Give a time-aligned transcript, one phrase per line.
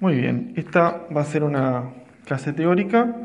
[0.00, 1.90] Muy bien, esta va a ser una
[2.24, 3.16] clase teórica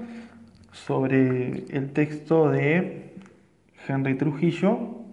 [0.73, 3.13] sobre el texto de
[3.87, 5.05] Henry Trujillo,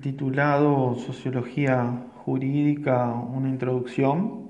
[0.00, 4.48] titulado Sociología Jurídica, una introducción,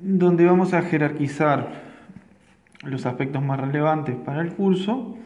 [0.00, 1.68] donde vamos a jerarquizar
[2.82, 5.16] los aspectos más relevantes para el curso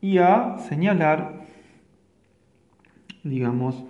[0.00, 1.45] y a señalar
[3.28, 3.84] digamos,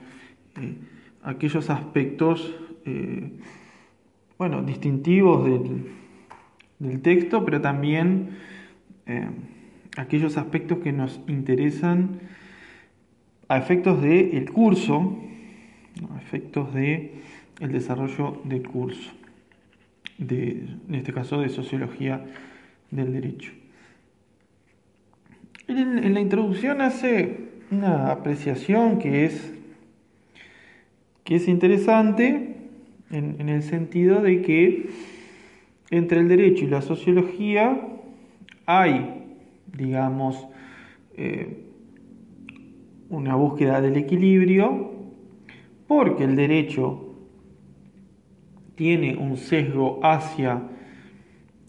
[0.60, 0.74] eh,
[1.23, 3.30] aquellos aspectos, eh,
[4.38, 5.45] bueno, distintivos
[6.79, 8.37] del, texto, pero también
[9.07, 9.29] eh,
[9.96, 12.20] aquellos aspectos que nos interesan
[13.48, 15.19] a efectos del curso,
[16.15, 17.12] a efectos del
[17.60, 19.10] el desarrollo del curso,
[20.18, 22.23] de, en este caso de sociología
[22.91, 23.52] del derecho.
[25.68, 29.52] en la introducción hace una apreciación que es,
[31.24, 32.57] que es interesante
[33.10, 34.90] en, el sentido de que
[35.90, 37.80] entre el derecho y la sociología
[38.66, 39.24] hay,
[39.77, 40.46] digamos,
[41.16, 41.65] eh,
[43.09, 44.93] una búsqueda del equilibrio,
[45.87, 47.15] porque el derecho
[48.74, 50.62] tiene un sesgo hacia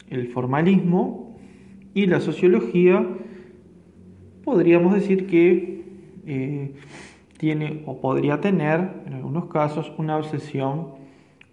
[0.10, 1.38] el formalismo
[1.94, 3.06] y la sociología
[4.44, 5.77] podríamos decir que
[6.28, 6.74] eh,
[7.38, 10.90] tiene o podría tener, en algunos casos, una obsesión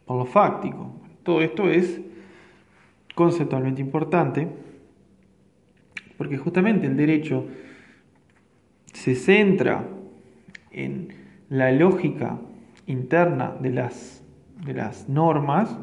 [0.05, 0.91] por lo fáctico.
[1.23, 2.01] Todo esto es
[3.15, 4.49] conceptualmente importante
[6.17, 7.47] porque justamente el derecho
[8.93, 9.89] se centra
[10.71, 11.09] en
[11.49, 12.39] la lógica
[12.87, 14.25] interna de las,
[14.65, 15.79] de las normas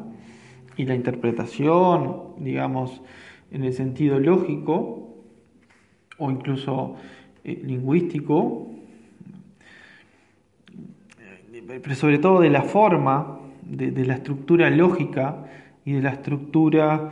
[0.76, 3.02] y la interpretación, digamos,
[3.50, 5.16] en el sentido lógico
[6.18, 6.96] o incluso
[7.44, 8.71] eh, lingüístico
[11.66, 15.46] pero sobre todo de la forma, de, la estructura lógica
[15.84, 17.10] y de la estructura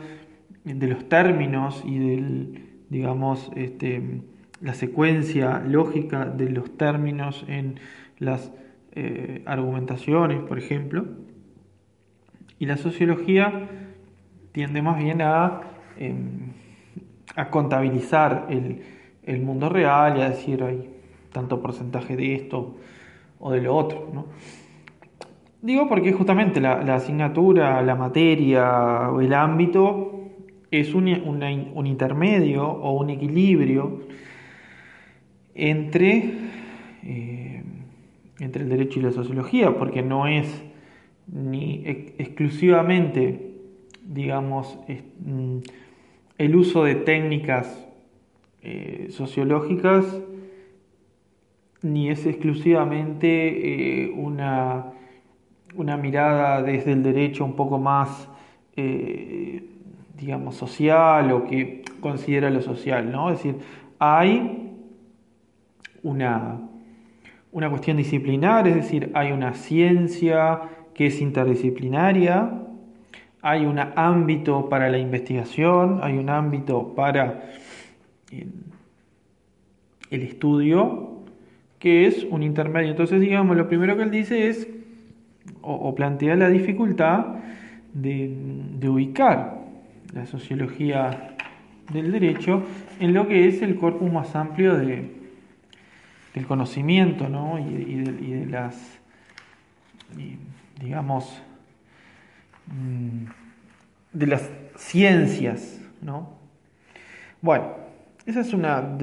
[0.63, 4.21] de los términos y del, digamos, este,
[4.61, 7.79] la secuencia lógica de los términos en
[8.19, 8.51] las
[8.93, 11.05] eh, argumentaciones, por ejemplo.
[12.59, 13.69] Y la sociología
[14.51, 15.61] tiende más bien a,
[15.97, 16.51] em,
[17.35, 18.81] a contabilizar el,
[19.23, 20.89] el, mundo real y a decir, hay
[21.31, 22.75] tanto porcentaje de esto,
[23.41, 24.07] o de lo otro.
[24.13, 24.27] ¿no?
[25.61, 30.29] Digo porque justamente la, asignatura, la materia o el ámbito
[30.71, 33.99] es un, intermedio o un equilibrio
[35.53, 36.31] entre,
[37.03, 37.63] eh,
[38.39, 40.63] entre el derecho y la sociología, porque no es
[41.27, 43.51] ni exclusivamente,
[44.03, 44.79] digamos,
[45.25, 45.57] mm,
[46.37, 47.87] el uso de técnicas
[48.63, 50.05] eh, sociológicas
[51.81, 54.85] ni es exclusivamente eh, una,
[55.75, 58.29] una, mirada desde el derecho un poco más,
[58.75, 59.63] eh,
[60.17, 63.31] digamos, social o que considera lo social, ¿no?
[63.31, 63.55] Es decir,
[63.97, 64.73] hay
[66.03, 66.59] una,
[67.51, 70.61] una cuestión disciplinar, es decir, hay una ciencia
[70.93, 72.59] que es interdisciplinaria,
[73.41, 77.49] hay un ámbito para la investigación, hay un ámbito para
[78.31, 78.45] eh,
[80.11, 81.10] el estudio
[81.81, 82.91] que es un intermedio.
[82.91, 84.67] Entonces, digamos, lo primero que él dice es,
[85.63, 87.25] o, plantea la dificultad
[87.93, 89.59] de, ubicar
[90.13, 91.35] la sociología
[91.91, 92.63] del derecho
[92.99, 95.11] en lo que es el corpus más amplio de,
[96.35, 97.57] del conocimiento ¿no?
[97.57, 98.99] y, de, las,
[100.79, 101.41] digamos,
[102.67, 103.25] mm,
[104.13, 105.81] de las ciencias.
[105.99, 106.29] ¿no?
[107.41, 107.71] Bueno,
[108.27, 108.97] esa es una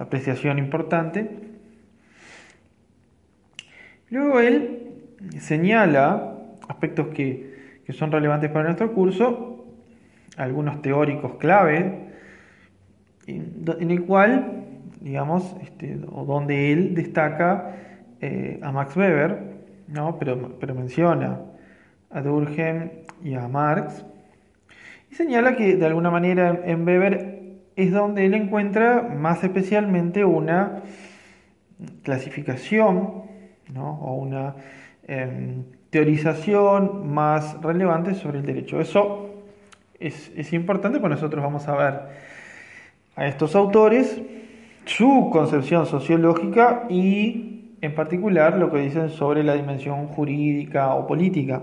[0.00, 1.49] apreciación importante.
[4.10, 4.92] Luego él
[5.38, 6.36] señala
[6.68, 7.50] aspectos que,
[7.90, 9.66] son relevantes para nuestro curso,
[10.36, 12.08] algunos teóricos clave,
[13.26, 14.64] en, el cual,
[15.00, 17.74] digamos, este, o donde él destaca
[18.20, 19.38] eh, a Max Weber,
[19.88, 20.20] ¿no?
[20.20, 21.40] pero, pero menciona
[22.10, 22.90] a Durkheim
[23.24, 24.04] y a Marx,
[25.10, 27.40] y señala que de alguna manera en Weber
[27.74, 30.82] es donde él encuentra más especialmente una
[32.04, 33.29] clasificación
[33.76, 34.54] o una
[35.06, 38.80] em, teorización más relevante sobre el derecho.
[38.80, 39.30] Eso
[39.98, 42.00] es, importante porque nosotros vamos a ver
[43.16, 44.20] a estos autores
[44.86, 51.62] su concepción sociológica y en particular lo que dicen sobre la dimensión jurídica o política,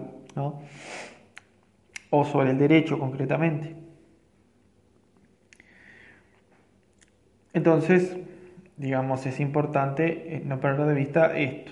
[2.10, 3.76] o sobre el derecho concretamente.
[7.54, 8.16] Entonces,
[8.78, 11.72] digamos, es importante eh, no perder de vista esto.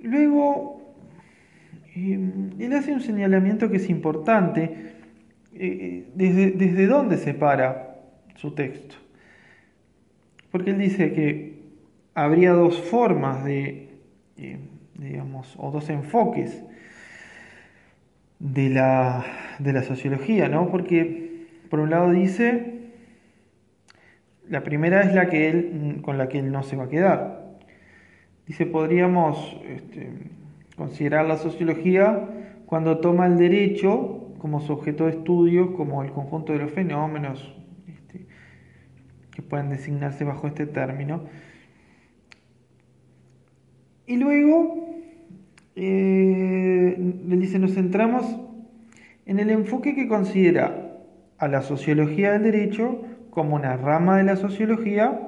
[0.00, 0.94] Luego,
[1.94, 4.94] em, él hace un señalamiento que es importante.
[5.54, 7.96] Eh, desde, ¿Desde dónde se para
[8.36, 8.96] su texto?
[10.50, 11.62] Porque él dice que
[12.14, 13.88] habría dos formas de,
[14.36, 14.60] em,
[14.94, 16.62] digamos, o dos enfoques
[18.38, 19.24] de la,
[19.58, 20.70] de la sociología, ¿no?
[20.70, 22.74] Porque por un lado dice,
[24.48, 27.35] la primera es la que él, con la que él no se va a quedar.
[28.46, 30.10] Dice, podríamos este,
[30.76, 32.28] considerar la sociología
[32.66, 37.52] cuando toma el derecho como su objeto de estudio, como el conjunto de los fenómenos
[37.88, 38.26] este,
[39.32, 41.24] que pueden designarse bajo este término.
[44.06, 44.86] Y luego
[45.74, 46.96] eh,
[47.26, 48.38] le dice, nos centramos
[49.26, 51.02] en el enfoque que considera
[51.38, 55.20] a la sociología del derecho como una rama de la sociología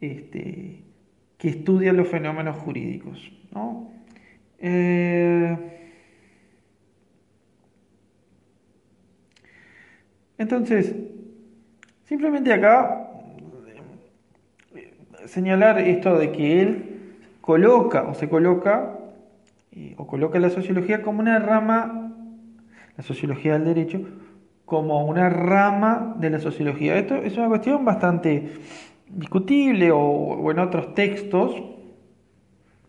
[0.00, 0.85] este,
[1.38, 3.32] que estudia los fenómenos jurídicos.
[4.58, 5.56] Eh,
[10.38, 10.94] entonces,
[12.04, 13.10] simplemente acá
[14.74, 14.94] eh,
[15.26, 16.96] señalar esto de que él
[17.40, 18.98] coloca o se coloca
[19.96, 22.12] o coloca la sociología como una rama,
[22.96, 24.00] la sociología del derecho,
[24.64, 26.98] como una rama de la sociología.
[26.98, 28.52] Esto es una cuestión bastante
[29.08, 31.54] discutible o, en otros textos,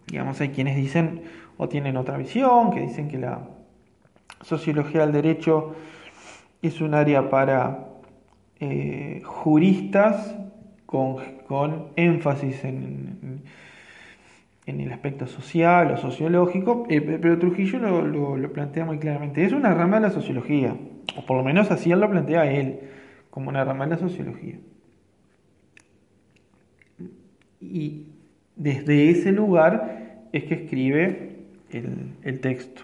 [0.07, 1.23] digamos, hay quienes dicen
[1.57, 3.47] o tienen otra visión, que dicen que la
[4.41, 5.75] sociología del derecho
[6.61, 7.87] es un área para
[8.59, 10.35] eh, juristas
[10.85, 11.17] con,
[11.47, 13.43] con énfasis en
[14.67, 19.43] en el aspecto social o sociológico, eh, pero Trujillo lo, plantea muy claramente.
[19.43, 20.75] Es una rama de la sociología,
[21.15, 22.81] o por lo menos así él lo plantea él,
[23.29, 24.59] como una rama de la sociología.
[27.71, 28.07] Y
[28.55, 31.37] desde ese lugar es que escribe
[31.71, 32.83] el, texto.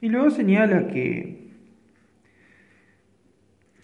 [0.00, 1.46] Y luego señala que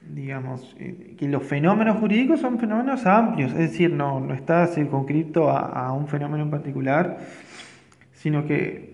[0.09, 5.49] digamos, eh, que los fenómenos jurídicos son fenómenos amplios, es decir, no, no está circunscrito
[5.49, 7.19] a, un fenómeno en particular,
[8.13, 8.93] sino que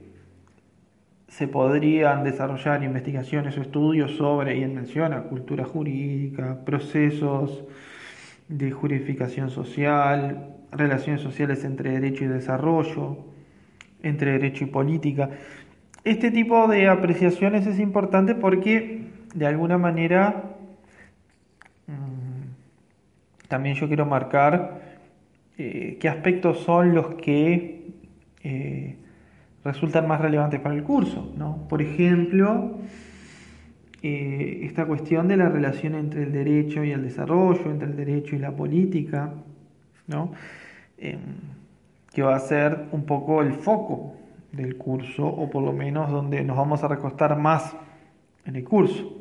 [1.26, 7.64] se podrían desarrollar investigaciones o estudios sobre, y él menciona, cultura jurídica, procesos
[8.48, 13.18] de juridificación social, relaciones sociales entre derecho y desarrollo,
[14.02, 15.30] entre derecho y política.
[16.04, 20.56] Este tipo de apreciaciones es importante porque de alguna manera
[23.48, 24.82] también yo quiero marcar
[25.56, 27.90] eh, qué aspectos son los que
[28.44, 28.96] eh,
[29.64, 31.34] resultan más relevantes para el curso.
[31.68, 32.78] Por ejemplo,
[34.02, 38.36] eh, esta cuestión de la relación entre el derecho y el desarrollo, entre el derecho
[38.36, 39.32] y la política,
[40.98, 41.18] em,
[42.12, 44.14] que va a ser un poco el foco
[44.52, 47.76] del curso, o por lo menos donde nos vamos a recostar más
[48.44, 49.14] en el curso.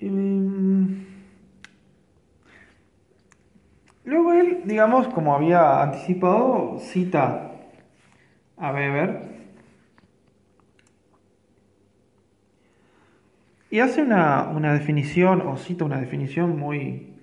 [0.00, 1.10] Em,
[4.04, 7.52] Luego él, digamos, como había anticipado, cita
[8.56, 9.29] a Weber
[13.70, 17.14] y hace una, definición, o cita una definición muy,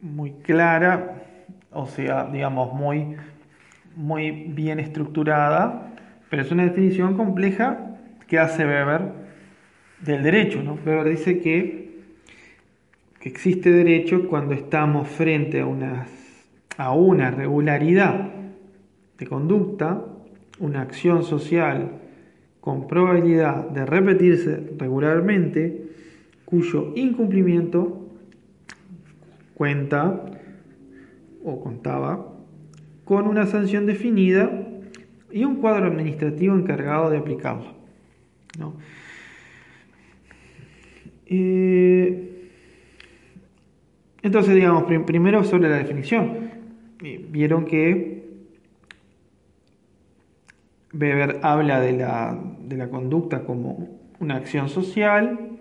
[0.00, 1.24] muy clara,
[1.72, 3.16] o sea, digamos, muy,
[3.96, 5.92] muy bien estructurada,
[6.28, 7.96] pero es una definición compleja
[8.28, 9.12] que hace Weber
[10.00, 10.62] del derecho.
[10.62, 10.74] ¿no?
[10.84, 11.80] Weber dice que
[13.20, 16.06] que existe derecho cuando estamos frente a una,
[16.78, 18.30] a una regularidad
[19.18, 20.02] de conducta,
[20.58, 21.99] una acción social
[22.60, 25.86] con probabilidad de repetirse regularmente,
[26.44, 28.08] cuyo incumplimiento
[29.54, 30.24] cuenta
[31.44, 32.26] o contaba
[33.04, 34.50] con una sanción definida
[35.30, 37.74] y un cuadro administrativo encargado de aplicarlo.
[41.26, 42.50] Eh,
[44.22, 46.50] entonces, digamos, primero sobre la definición.
[47.30, 48.19] Vieron que
[50.92, 55.58] Weber habla de la, de la conducta como una acción social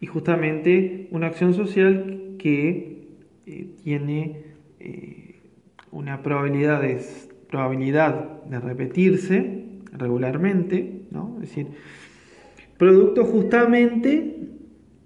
[0.00, 3.08] y justamente una acción social que
[3.46, 4.42] eh, tiene
[4.78, 5.36] eh,
[5.90, 7.00] una probabilidad de,
[7.48, 11.34] probabilidad de repetirse regularmente, ¿no?
[11.36, 11.68] es decir,
[12.76, 14.36] producto justamente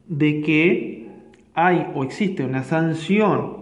[0.09, 1.09] de que
[1.55, 3.61] hay o existe una sanción,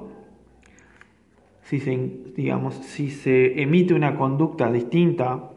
[1.63, 5.51] si se, digamos, si se emite una conducta distinta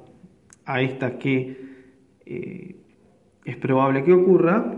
[0.66, 1.58] a esta que
[2.26, 2.76] eh,
[3.46, 4.76] es probable que ocurra,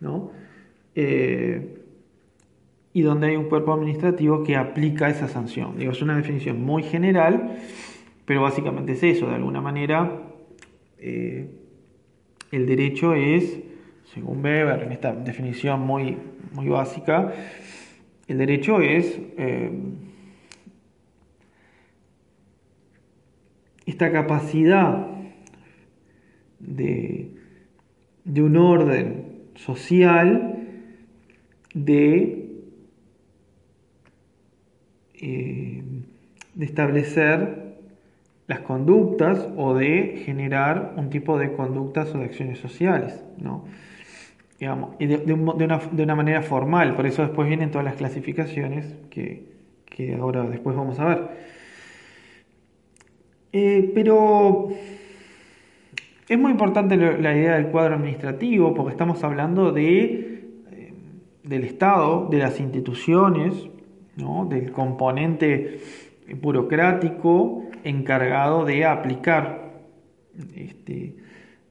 [0.00, 0.30] ¿no?
[0.94, 1.78] Eh,
[2.92, 5.78] y donde hay un cuerpo administrativo que aplica esa sanción.
[5.78, 7.58] Digo, es una definición muy general,
[8.26, 10.22] pero básicamente es eso, de alguna manera
[10.98, 11.50] eh,
[12.50, 13.60] el derecho es,
[14.12, 16.18] según Weber, en esta definición muy,
[16.52, 17.32] muy básica,
[18.28, 19.18] el derecho es
[23.86, 25.06] esta capacidad
[26.58, 27.30] de,
[28.24, 29.24] de un orden
[29.54, 30.58] social
[31.74, 32.42] de
[35.24, 35.82] eh,
[36.54, 37.76] de establecer
[38.46, 43.64] las conductas o de generar un tipo de conductas o de acciones sociales, ¿no?
[44.58, 49.46] Digamos, y de, una, manera formal, por eso después vienen todas las clasificaciones que,
[50.20, 51.51] ahora después vamos a ver.
[53.52, 54.68] Eh, pero
[56.28, 60.02] es muy importante la idea del cuadro administrativo porque estamos hablando de,
[60.70, 60.92] eh,
[61.42, 63.68] del Estado, de las instituciones,
[64.48, 65.80] del componente
[66.40, 69.72] burocrático encargado de aplicar
[70.54, 71.16] este,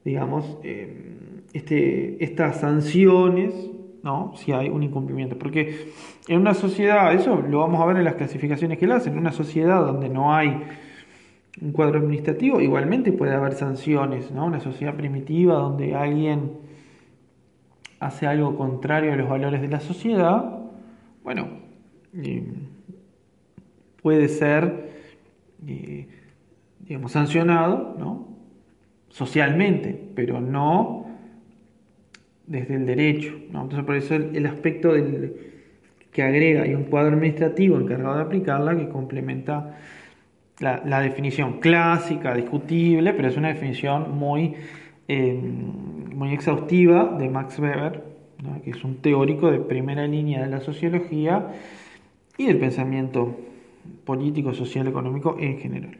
[0.04, 3.54] digamos, eh, este, estas sanciones
[4.02, 4.32] ¿no?
[4.36, 5.38] si hay un incumplimiento.
[5.38, 5.88] Porque
[6.28, 9.18] en una sociedad, eso lo vamos a ver en las clasificaciones que él hace, en
[9.18, 10.62] una sociedad donde no hay
[11.60, 14.46] un cuadro administrativo, igualmente puede haber sanciones, ¿no?
[14.46, 16.52] Una sociedad primitiva donde alguien
[18.00, 20.60] hace algo contrario a los valores de la sociedad,
[21.22, 21.48] bueno,
[24.02, 24.90] puede ser,
[25.66, 26.08] eh,
[26.80, 28.28] digamos, sancionado, ¿no?
[29.08, 31.06] Socialmente, pero no
[32.46, 33.62] desde el derecho, ¿no?
[33.62, 35.36] Entonces, por eso el, aspecto del,
[36.10, 39.78] que agrega y un cuadro administrativo encargado de aplicarla que complementa
[40.62, 44.54] la, definición clásica, discutible, pero es una definición muy,
[45.08, 45.34] eh,
[46.14, 48.04] muy exhaustiva de Max Weber,
[48.64, 51.48] que es un teórico de primera línea de la sociología
[52.38, 53.36] y del pensamiento
[54.04, 55.98] político, social, económico en general.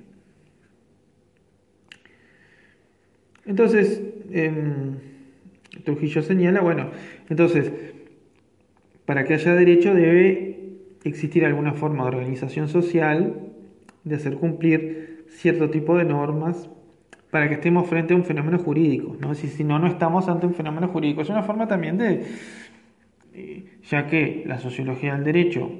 [3.44, 4.00] Entonces,
[4.30, 4.96] em,
[5.84, 6.90] Trujillo señala, bueno,
[7.28, 7.72] entonces,
[9.04, 10.52] para que haya derecho debe
[11.04, 13.51] existir alguna forma de organización social,
[14.04, 16.68] de hacer cumplir cierto tipo de normas
[17.30, 19.34] para que estemos frente a un fenómeno jurídico, ¿no?
[19.34, 21.22] Si, si no, no estamos ante un fenómeno jurídico.
[21.22, 22.26] Es una forma también de,
[23.32, 25.70] eh, ya que la sociología del derecho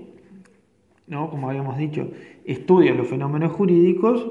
[1.06, 1.30] ¿no?
[1.30, 2.10] como habíamos dicho,
[2.44, 4.26] estudia los fenómenos jurídicos,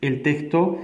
[0.00, 0.78] el texto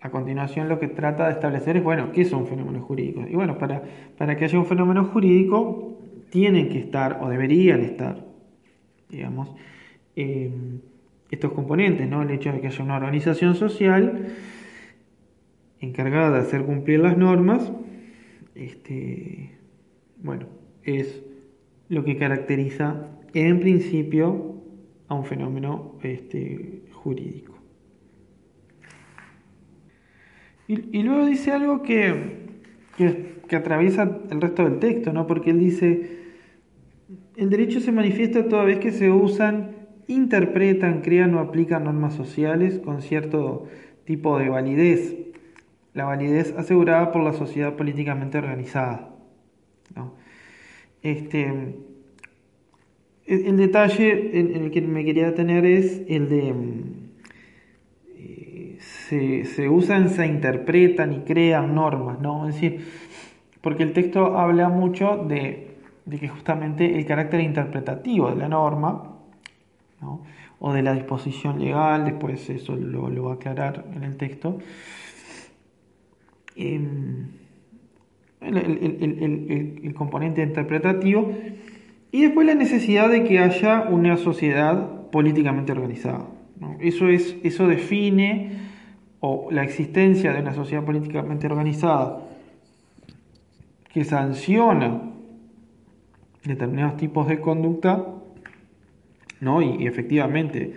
[0.00, 3.26] a continuación lo que trata de establecer es, bueno, ¿qué son fenómenos jurídicos?
[3.30, 3.82] Y bueno, para,
[4.18, 5.98] para que haya un fenómeno jurídico,
[6.30, 8.24] tienen que estar, o deberían estar,
[9.08, 9.54] digamos,
[10.16, 10.50] eh,
[11.30, 12.22] estos componentes, ¿no?
[12.22, 14.28] El hecho de que haya una organización social
[15.80, 17.72] encargada de hacer cumplir las normas,
[18.54, 19.58] este,
[20.22, 20.46] bueno,
[20.82, 21.22] es
[21.88, 24.62] lo que caracteriza en principio
[25.08, 27.54] a un fenómeno este, jurídico.
[30.68, 32.48] Y, luego dice algo que,
[32.96, 35.24] que, atraviesa el resto del texto, ¿no?
[35.28, 36.18] porque él dice,
[37.36, 39.75] el derecho se manifiesta toda vez que se usan,
[40.08, 43.66] interpretan, crean o aplican normas sociales con cierto
[44.04, 45.16] tipo de validez,
[45.94, 49.10] la validez asegurada por la sociedad políticamente organizada.
[51.02, 51.76] Este,
[53.26, 56.52] el, detalle en, el que me quería detener es el de...
[56.52, 57.06] Mm,
[58.16, 62.48] eh, se, usan, se interpretan y crean normas, ¿no?
[62.48, 62.84] Es decir,
[63.60, 65.76] porque el texto habla mucho de,
[66.08, 69.15] que justamente el carácter interpretativo de la norma,
[70.58, 74.58] o de la disposición legal, después eso lo, va a aclarar en el texto,
[76.56, 77.26] em,
[78.40, 81.32] el, componente interpretativo
[82.12, 86.28] y después la necesidad de que haya una sociedad políticamente organizada.
[86.80, 88.52] Eso, es, eso define
[89.20, 92.20] o la existencia de una sociedad políticamente organizada
[93.92, 95.02] que sanciona
[96.44, 98.06] determinados tipos de conducta
[99.40, 99.62] ¿no?
[99.62, 100.74] y, efectivamente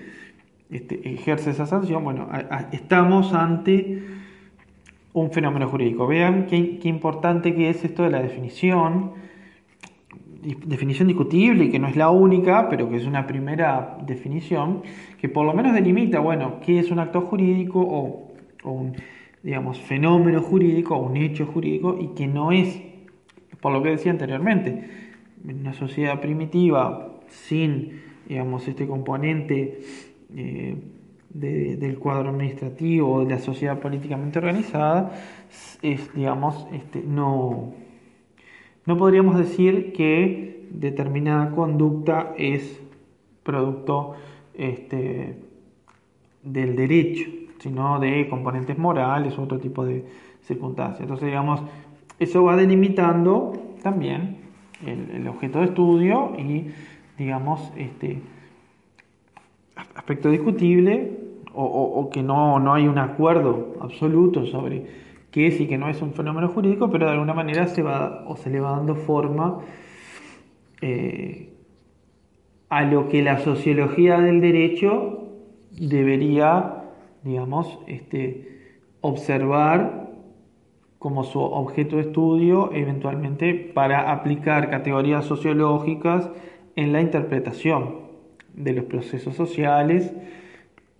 [0.69, 2.29] este, ejerce esa sanción, bueno,
[2.71, 4.03] estamos ante
[5.13, 6.05] un fenómeno jurídico.
[6.05, 9.13] Vean qué, importante que es esto de la definición
[10.41, 14.83] definición discutible y que no es la única, pero que es una primera definición,
[15.19, 18.31] que por lo menos delimita, bueno, qué es un acto jurídico o,
[18.63, 18.93] un,
[19.43, 22.81] digamos, fenómeno jurídico o un hecho jurídico y que no es,
[23.59, 24.89] por lo que decía anteriormente,
[25.43, 29.81] una sociedad primitiva sin, digamos, este componente
[30.33, 30.75] eh,
[31.31, 35.11] del cuadro administrativo o de la sociedad políticamente organizada,
[35.81, 37.73] es, digamos, este, no
[38.89, 42.81] no podríamos decir que determinada conducta es
[43.43, 44.15] producto
[44.55, 45.37] este,
[46.41, 50.05] del derecho, sino de componentes morales u otro tipo de
[50.41, 51.01] circunstancias.
[51.01, 51.61] Entonces, digamos,
[52.17, 54.37] eso va delimitando también
[54.83, 56.71] el, objeto de estudio y,
[57.19, 58.21] digamos, este
[59.93, 61.19] aspecto discutible
[61.53, 64.85] o, que no, no, hay un acuerdo absoluto sobre
[65.29, 68.23] qué es y qué no es un fenómeno jurídico, pero de alguna manera se va
[68.25, 69.59] o se le va dando forma
[70.81, 71.49] eh,
[72.69, 75.27] a lo que la sociología del derecho
[75.71, 76.85] debería,
[77.23, 80.07] digamos, este, observar
[80.97, 86.29] como su objeto de estudio, eventualmente para aplicar categorías sociológicas
[86.79, 87.95] en la interpretación
[88.53, 90.13] de los procesos sociales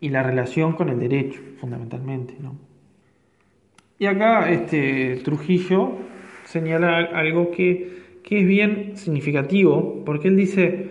[0.02, 2.34] y la relación con el derecho, fundamentalmente.
[3.98, 5.94] Y acá este, Trujillo
[6.44, 10.90] señala algo que, que es bien significativo, porque él dice,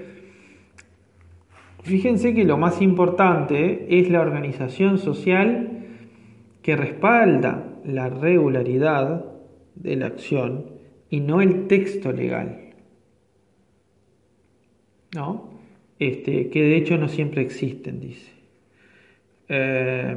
[1.83, 5.85] fíjense que lo más importante es la organización social
[6.63, 9.27] que respalda la regularidad
[9.75, 10.65] de la acción
[11.11, 12.68] y no el texto legal.
[15.15, 15.51] ¿No?
[15.99, 18.33] Este, que de hecho no siempre existen, dice.
[19.49, 20.17] Eh,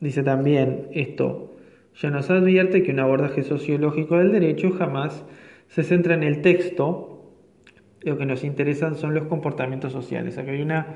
[0.00, 1.56] dice también esto,
[2.00, 5.24] ya nos advierte que un abordaje sociológico del derecho jamás
[5.68, 7.34] se centra en el texto,
[8.02, 10.38] lo que nos interesan son los comportamientos sociales.
[10.38, 10.94] Acá hay una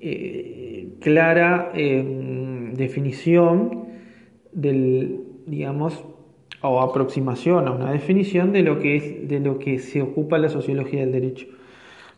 [0.00, 3.88] eh, clara eh, definición
[4.52, 6.04] del, digamos,
[6.62, 10.48] o aproximación a una definición de lo que es de lo que se ocupa la
[10.48, 11.46] sociología del derecho.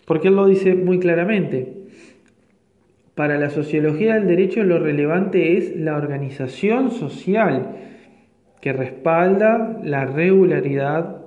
[0.07, 1.75] Porque él lo dice muy claramente.
[3.15, 7.77] Para la sociología del derecho lo relevante es la organización social
[8.61, 11.25] que respalda la regularidad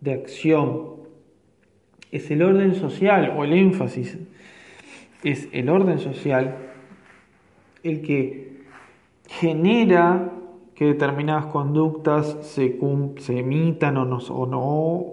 [0.00, 0.96] de acción.
[2.10, 4.18] Es el orden social o el énfasis.
[5.22, 6.56] Es el orden social
[7.82, 8.62] el que
[9.28, 10.32] genera
[10.74, 12.78] que determinadas conductas se,
[13.18, 15.06] se emitan o no, o no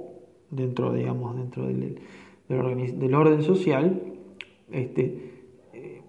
[0.52, 2.00] dentro, digamos, dentro del,
[2.48, 4.02] del, orden, social,
[4.72, 5.32] este,
[5.74, 6.02] eh,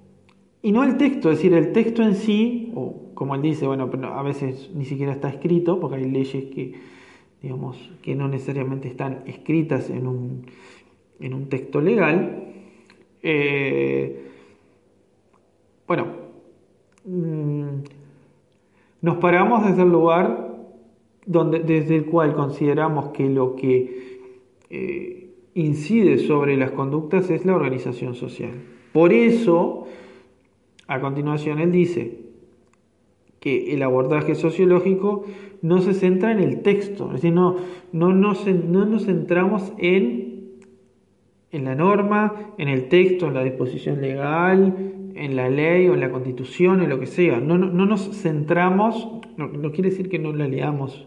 [0.63, 3.91] y no el texto, es decir, el texto en sí, o como él dice, bueno,
[3.91, 6.75] pero a veces ni siquiera está escrito, porque hay leyes que,
[7.43, 10.47] digamos, que no necesariamente están escritas en un,
[11.21, 12.53] en un texto legal.
[13.23, 14.31] Eh,
[15.87, 16.07] bueno,
[17.05, 17.69] mm,
[19.03, 20.55] nos paramos desde el lugar
[21.27, 24.19] donde, desde el cual consideramos que lo que
[24.71, 25.24] eh,
[25.55, 28.53] incide sobre las conductas es la organización social.
[28.93, 29.87] Por eso,
[30.87, 32.19] a continuación, él dice
[33.41, 35.25] que el abordaje sociológico
[35.63, 37.57] no se centra en el texto, es decir, no,
[37.93, 40.51] no, nos, no nos centramos en,
[41.53, 46.01] en la norma, en el texto, en la disposición legal, en la ley o en
[46.01, 47.39] la constitución, en lo que sea.
[47.41, 51.07] No, no, nos centramos, no, quiere decir que no la leamos,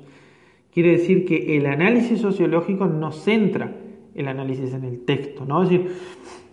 [0.71, 3.75] quiere decir que el análisis sociológico no centra
[4.17, 5.45] el análisis en el texto.
[5.45, 5.63] ¿no?
[5.63, 5.91] Es decir,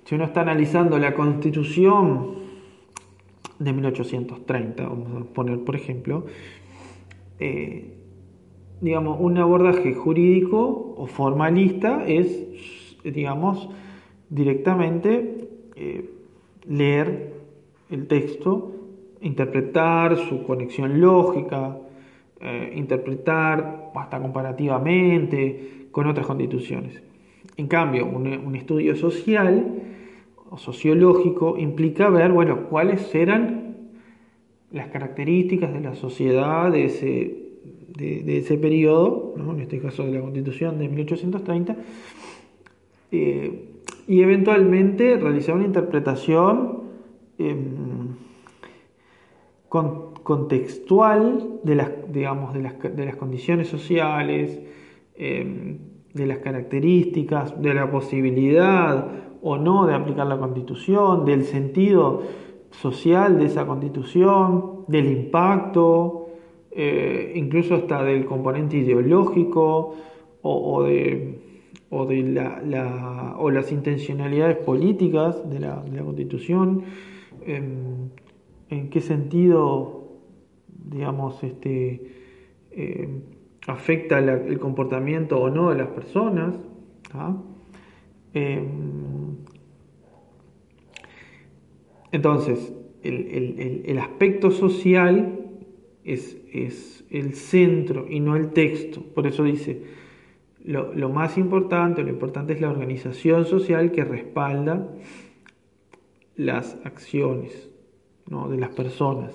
[0.05, 2.35] si uno está analizando la constitución
[3.59, 6.27] de 1830, vamos a poner por ejemplo,
[7.41, 7.95] eh,
[8.81, 12.47] digamos, un abordaje jurídico o formalista es,
[13.03, 13.71] digamos,
[14.29, 16.11] directamente eh,
[16.69, 17.33] leer
[17.91, 18.73] el texto,
[19.23, 21.79] interpretar su conexión lógica,
[22.41, 27.03] eh, interpretar hasta comparativamente con otras constituciones.
[27.57, 29.83] En cambio, un, estudio social
[30.51, 33.77] o sociológico implica ver, bueno, cuáles eran
[34.71, 37.37] las características de la sociedad de ese,
[37.97, 41.77] de, ese periodo, en este caso de la constitución de 1830,
[43.13, 43.69] eh,
[44.09, 46.85] y eventualmente realizar una interpretación
[47.39, 48.15] Em,
[50.23, 54.61] contextual de las, digamos, de las, de las condiciones sociales,
[55.17, 55.79] em,
[56.15, 59.09] de las características, de la posibilidad
[59.43, 62.23] o no de aplicar la constitución, del sentido
[62.71, 66.29] social de esa constitución, del impacto,
[66.71, 69.95] eh, incluso hasta del componente ideológico
[70.43, 71.39] o, de,
[71.91, 76.83] o de la, o las intencionalidades políticas de la, de la constitución
[77.47, 78.11] en,
[78.91, 80.09] qué sentido,
[80.91, 82.03] digamos, este,
[82.73, 83.09] eh,
[83.67, 86.57] afecta el comportamiento o no de las personas.
[88.33, 89.37] Em,
[92.13, 95.41] entonces, el, aspecto social
[96.05, 99.03] es, es, el centro y no el texto.
[99.03, 99.83] Por eso dice,
[100.65, 104.89] lo, más importante, lo importante es la organización social que respalda
[106.37, 107.71] las acciones
[108.27, 109.35] de las personas.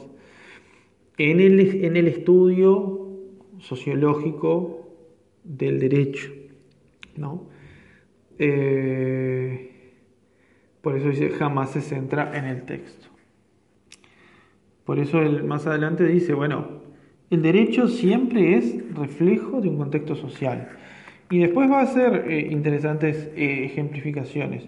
[1.18, 2.99] En el, en el estudio
[3.60, 4.88] sociológico
[5.44, 6.32] del derecho.
[7.16, 7.48] ¿no?
[8.38, 9.70] Eh,
[10.82, 13.08] por eso dice, jamás se centra en el texto.
[14.86, 16.80] Por eso él más adelante dice, bueno,
[17.30, 20.70] el derecho siempre es reflejo de un contexto social.
[21.30, 24.68] Y después va a hacer eh, interesantes eh, ejemplificaciones.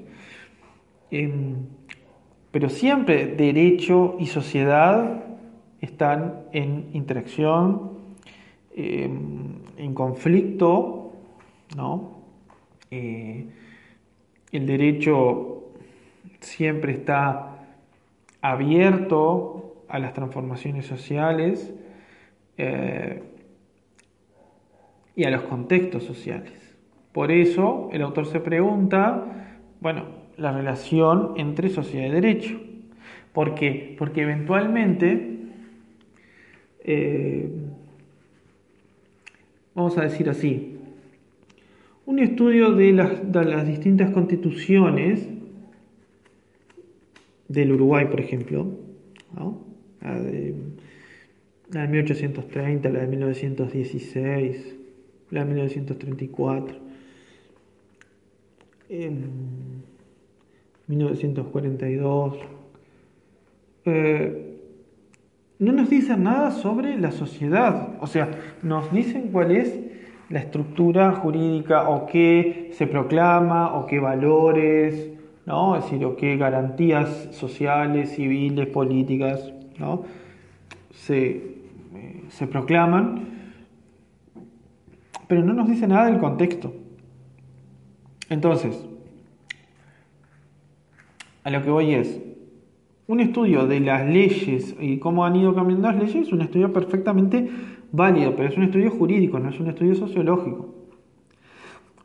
[1.09, 1.55] Em,
[2.51, 5.23] pero siempre derecho y sociedad
[5.79, 7.90] están en interacción,
[8.75, 11.13] em, en conflicto,
[11.75, 12.23] ¿no?
[12.89, 13.47] Eh,
[14.51, 15.73] el derecho
[16.39, 17.67] siempre está
[18.41, 21.73] abierto a las transformaciones sociales
[25.15, 26.75] y a los contextos sociales.
[27.11, 29.25] Por eso el autor se pregunta,
[29.81, 30.05] bueno,
[30.37, 32.59] la relación entre sociedad y derecho.
[33.33, 33.95] ¿Por qué?
[33.97, 35.37] Porque eventualmente,
[36.83, 37.49] eh,
[39.75, 40.77] vamos a decir así,
[42.05, 45.27] un estudio de las, de distintas constituciones
[47.47, 48.67] del Uruguay, por ejemplo,
[50.01, 50.55] la, de,
[51.71, 54.75] la de 1830, la de 1916,
[55.29, 56.77] la 1934,
[58.89, 59.29] en
[60.87, 62.35] 1942.
[63.85, 64.50] Eh,
[65.61, 68.29] no nos dicen nada sobre la sociedad, o sea,
[68.61, 69.79] nos dicen cuál es
[70.29, 75.13] la estructura jurídica o qué se proclama o qué valores,
[75.45, 75.77] ¿no?
[75.77, 80.03] Es decir, o qué garantías sociales, civiles, políticas, ¿no?
[80.91, 83.31] se, eh, se proclaman
[85.31, 86.73] pero no nos dice nada del contexto.
[88.27, 88.85] Entonces,
[91.45, 92.19] a lo que voy es,
[93.11, 96.71] un estudio de las leyes y cómo han ido cambiando las leyes es un estudio
[96.71, 97.49] perfectamente
[97.91, 100.73] válido, pero es un estudio jurídico, no es un estudio sociológico.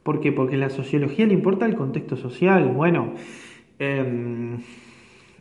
[0.02, 0.32] ¿Por qué?
[0.32, 2.72] Porque a la sociología le importa el contexto social.
[2.74, 3.12] Bueno,
[3.78, 4.58] em,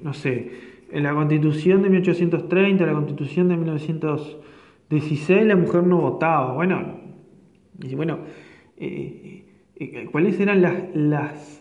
[0.04, 0.52] no sé,
[0.92, 6.54] en la constitución de 1830, la constitución de 1916, la mujer no votaba.
[6.54, 7.00] Bueno,
[7.82, 8.20] y bueno,
[8.78, 9.46] eh,
[9.78, 11.55] eh, ¿cuáles eran las,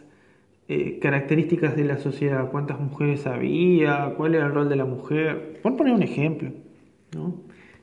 [0.68, 2.50] eh, características de la sociedad?
[2.50, 4.14] ¿Cuántas mujeres había?
[4.16, 5.60] ¿Cuál era el rol de la mujer?
[5.62, 6.50] Por poner un ejemplo,
[7.14, 7.34] ¿no?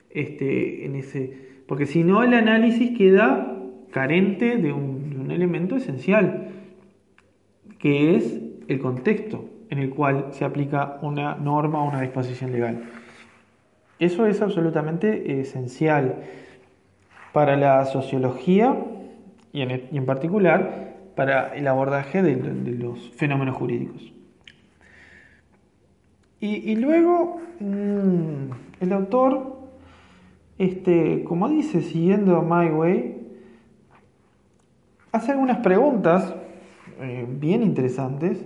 [0.10, 3.58] Este, en ese, porque si no, el análisis queda
[3.92, 6.50] carente de un, elemento esencial,
[7.80, 12.84] que es el contexto en el cual se aplica una norma o una disposición legal.
[13.98, 16.24] Eso es absolutamente esencial
[17.32, 18.76] para la sociología
[19.54, 22.36] y en, particular para el abordaje de,
[22.78, 24.14] los fenómenos jurídicos.
[26.40, 29.60] Y, luego mm, el autor,
[30.58, 33.18] este, como dice, siguiendo a My Way,
[35.12, 36.34] hace algunas preguntas
[37.00, 38.44] eh, bien interesantes,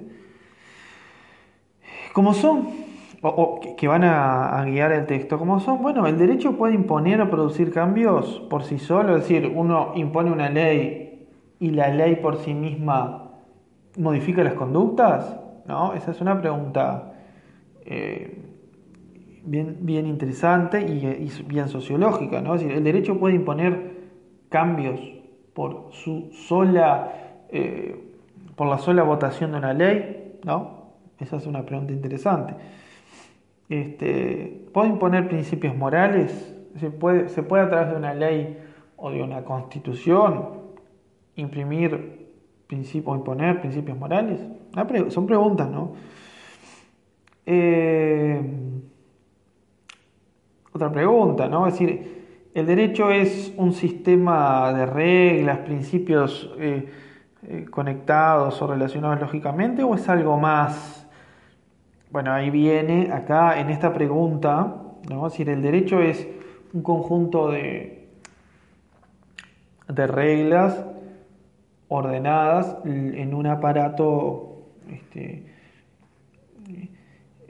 [2.12, 2.86] como son
[3.22, 7.30] o, que van a, guiar el texto, como son, bueno, el derecho puede imponer o
[7.30, 11.05] producir cambios por sí solo, es decir, uno impone una ley
[11.60, 13.32] y la ley por sí misma
[13.98, 15.94] modifica las conductas, ¿no?
[15.94, 17.14] Esa es una pregunta
[17.86, 18.42] eh,
[19.44, 22.56] bien, bien interesante y, bien sociológica, ¿no?
[22.56, 23.96] Es decir, el derecho puede imponer
[24.50, 25.00] cambios
[25.54, 27.14] por su sola,
[27.50, 28.14] eh,
[28.56, 30.86] por la sola votación de una ley, ¿no?
[31.20, 32.56] Esa es una pregunta interesante.
[33.70, 36.54] Este, ¿Puede imponer principios morales?
[36.78, 38.58] ¿Se puede, ¿Se puede a través de una ley
[38.98, 40.55] o de una constitución
[41.36, 42.26] imprimir
[42.68, 44.40] principios imponer principios morales?
[45.10, 45.94] son preguntas, ¿no?
[47.46, 48.42] Eh,
[50.74, 51.68] otra pregunta, ¿no?
[51.68, 56.92] Es decir, ¿el derecho es un sistema de reglas, principios eh,
[57.48, 61.08] eh, conectados o relacionados lógicamente o es algo más?
[62.12, 64.76] Bueno, ahí viene, acá en esta pregunta,
[65.10, 65.30] ¿no?
[65.30, 66.28] si el derecho es
[66.74, 68.10] un conjunto de,
[69.88, 70.84] de reglas
[71.88, 75.44] ordenadas en un aparato, este,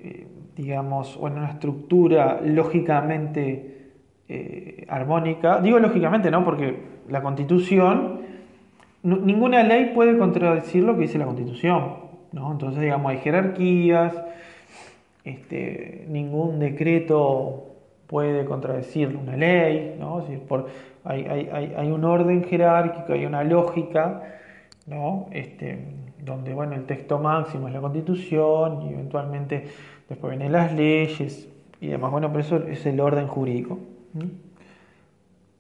[0.06, 3.92] eh, digamos, o en una estructura lógicamente
[4.28, 5.60] eh, armónica.
[5.62, 6.44] Digo lógicamente, ¿no?
[6.46, 6.78] Porque
[7.10, 8.22] la constitución,
[9.04, 11.96] ninguna ley puede contradecir lo que dice la constitución,
[12.32, 12.52] ¿no?
[12.52, 14.14] Entonces, digamos, hay jerarquías,
[15.24, 17.66] este, ningún decreto
[18.08, 20.24] puede contradecir una ley, ¿no?
[20.48, 20.68] por,
[21.06, 24.24] hay, un orden jerárquico, hay una lógica,
[24.88, 25.28] ¿no?
[25.32, 25.80] Este,
[26.20, 29.68] donde bueno, el texto máximo es la constitución y eventualmente
[30.10, 31.48] después vienen las leyes
[31.80, 32.12] y demás.
[32.12, 33.78] Bueno, pero eso es el orden jurídico.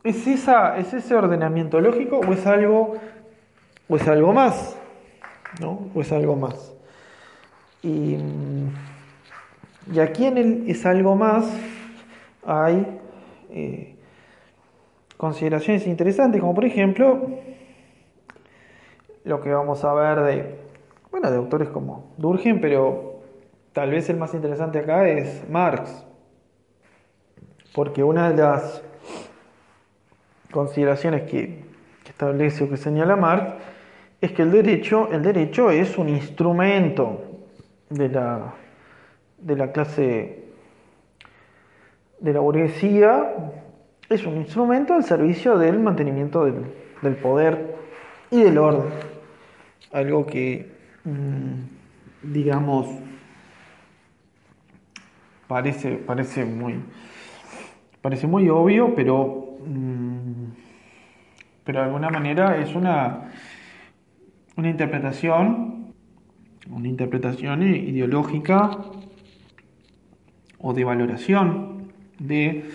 [0.03, 2.95] ¿Es, esa, ¿Es ese ordenamiento lógico o es algo,
[3.87, 4.77] o es algo más?
[5.61, 5.89] ¿No?
[5.93, 6.73] ¿O es algo más?
[7.83, 8.17] Y,
[9.93, 11.45] y aquí en el es algo más
[12.45, 12.99] hay
[13.51, 13.94] eh,
[15.17, 17.29] consideraciones interesantes, como por ejemplo
[19.23, 20.55] lo que vamos a ver de,
[21.11, 23.21] bueno, de autores como Durgen, pero
[23.73, 26.05] tal vez el más interesante acá es Marx,
[27.73, 28.83] porque una de las
[30.51, 31.65] consideraciones que,
[32.05, 33.55] establece o que señala Marx
[34.21, 37.21] es que el derecho, el derecho es un instrumento
[37.89, 38.53] de la,
[39.37, 40.45] de la clase
[42.19, 43.33] de la burguesía,
[44.09, 47.75] es un instrumento al servicio del mantenimiento del, poder
[48.31, 48.91] y del orden.
[49.91, 50.71] Algo que,
[51.03, 52.87] mm, digamos,
[55.47, 56.75] parece, parece, muy,
[58.01, 60.45] parece muy obvio, pero, mm,
[61.63, 63.31] pero de alguna manera es una,
[64.55, 65.93] una interpretación,
[66.69, 68.71] una interpretación ideológica
[70.59, 72.65] o de valoración de,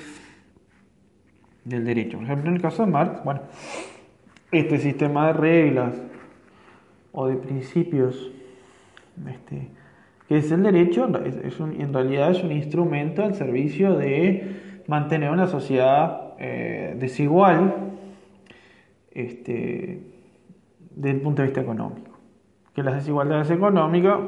[1.65, 2.17] del derecho.
[2.17, 3.43] Por ejemplo, en el caso de Marx, bueno,
[4.53, 5.95] este sistema de reglas
[7.13, 8.33] o de principios
[9.29, 9.69] este,
[10.29, 15.47] que es el derecho, es, en realidad es un instrumento al servicio de mantener una
[15.47, 17.75] sociedad eh, desigual
[19.11, 20.03] este,
[20.95, 22.19] desde el punto de vista económico.
[22.75, 24.21] Que las desigualdades económicas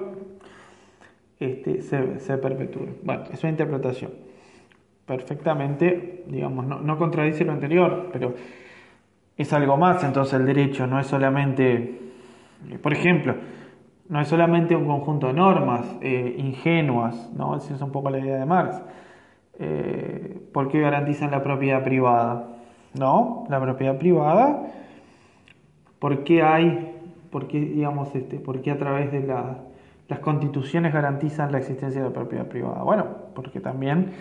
[1.39, 2.97] este, se, se perpetúen.
[3.03, 4.11] Bueno, es una interpretación.
[5.13, 8.35] Perfectamente, digamos, no, no contradice lo anterior, pero
[9.37, 12.01] es algo más entonces el derecho, no es solamente,
[12.83, 13.35] por ejemplo,
[14.09, 17.57] no es solamente un conjunto de normas eh, ingenuas, ¿no?
[17.57, 18.81] Esa es un poco la idea de Marx.
[19.59, 22.49] Eh, ¿Por qué garantizan la propiedad privada?
[22.95, 23.45] ¿No?
[23.51, 24.63] La propiedad privada,
[25.99, 26.95] ¿por qué hay,
[27.31, 32.09] por qué, digamos, este, por qué a través de las constituciones garantizan la existencia de
[32.09, 32.83] la propiedad privada?
[32.83, 34.13] Bueno, porque también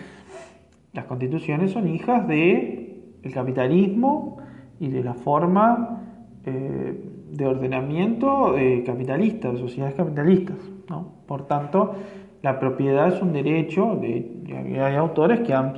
[0.92, 2.82] las constituciones son hijas de
[3.22, 4.38] el capitalismo
[4.78, 6.02] y de la forma
[6.44, 10.58] eh, de ordenamiento eh, capitalista, de sociedades capitalistas.
[10.88, 11.12] ¿no?
[11.26, 11.94] Por tanto,
[12.42, 15.74] la propiedad es un derecho, de, hay autores que han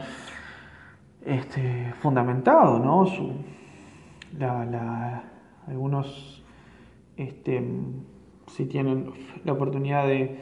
[1.24, 3.07] este, fundamentado ¿no?
[3.07, 3.33] Su,
[5.66, 6.42] algunos,
[7.16, 7.62] este,
[8.48, 9.11] si tienen
[9.44, 10.40] la oportunidad de,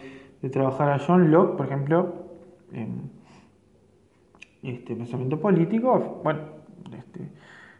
[0.50, 2.14] trabajar a John Locke, por ejemplo,
[2.72, 3.11] en
[4.62, 6.40] este pensamiento político, bueno,
[6.96, 7.20] este,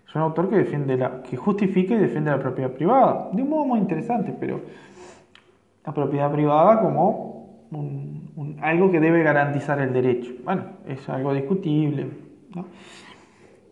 [0.07, 3.51] es un autor que defiende la, que justifica y defiende la propiedad privada, de un
[3.51, 4.61] modo muy interesante, pero
[5.85, 7.33] la propiedad privada como
[8.61, 10.33] algo que debe garantizar el derecho.
[10.45, 12.07] Bueno, es algo discutible.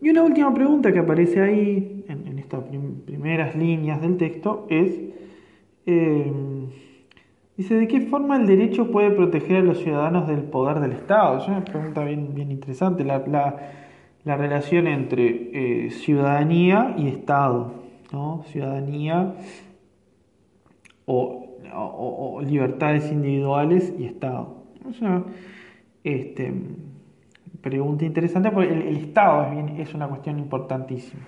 [0.01, 2.63] Y una última pregunta que aparece ahí, en, estas
[3.05, 4.99] primeras líneas del texto, es,
[5.85, 6.31] eh,
[7.57, 11.37] dice, ¿de qué forma el derecho puede proteger a los ciudadanos del poder del Estado?
[11.37, 13.03] Es una pregunta bien, bien interesante.
[13.03, 13.23] la,
[14.23, 17.73] la relación entre eh, ciudadanía y Estado,
[18.11, 18.43] ¿no?
[18.47, 19.33] ciudadanía
[21.05, 21.47] o,
[22.45, 24.63] libertades individuales y Estado.
[24.89, 25.23] Es una
[26.03, 26.53] este,
[27.61, 31.21] pregunta interesante porque el, Estado es, bien, es, una cuestión importantísima.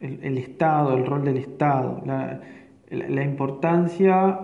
[0.00, 4.38] El, Estado, el rol del Estado, la, importancia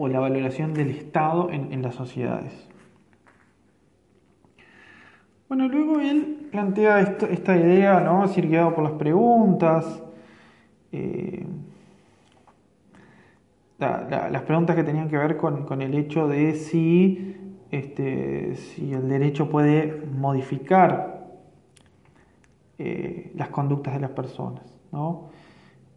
[0.00, 2.70] o la valoración del Estado en las sociedades.
[5.50, 8.24] Bueno, luego él plantea esta idea, ¿no?
[8.28, 10.00] Guiado por las preguntas.
[10.92, 11.44] Eh,
[13.80, 17.36] las preguntas que tenían que ver con, el hecho de si,
[17.72, 21.26] este, si el derecho puede modificar
[22.78, 25.30] eh, las conductas de las personas, ¿no?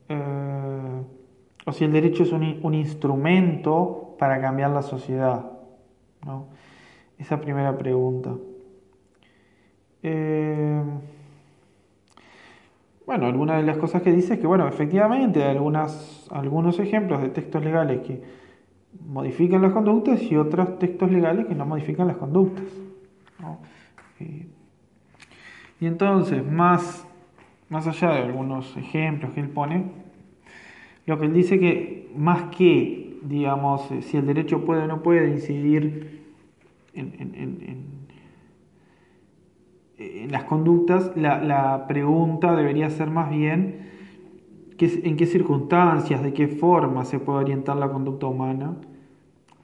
[0.10, 1.02] Eh,
[1.66, 5.52] o si el derecho es un, un, instrumento para cambiar la sociedad,
[6.26, 6.48] ¿no?
[7.18, 8.36] Esa primera pregunta.
[10.02, 10.84] Eh,
[13.06, 17.22] bueno, algunas de las cosas que dice es que, bueno, efectivamente hay algunas, algunos ejemplos
[17.22, 18.22] de textos legales que
[19.06, 22.66] modifican las conductas y otros textos legales que no modifican las conductas.
[24.20, 24.48] Eh,
[25.80, 27.06] y entonces, más,
[27.70, 29.92] más allá de algunos ejemplos que él pone,
[31.06, 35.04] lo que él dice que más que, digamos, eh, si el derecho puede o no
[35.04, 36.24] puede incidir
[36.94, 38.04] en
[39.98, 43.92] en las conductas, la, pregunta debería ser más bien
[44.80, 48.76] en qué circunstancias, de qué forma se puede orientar la conducta humana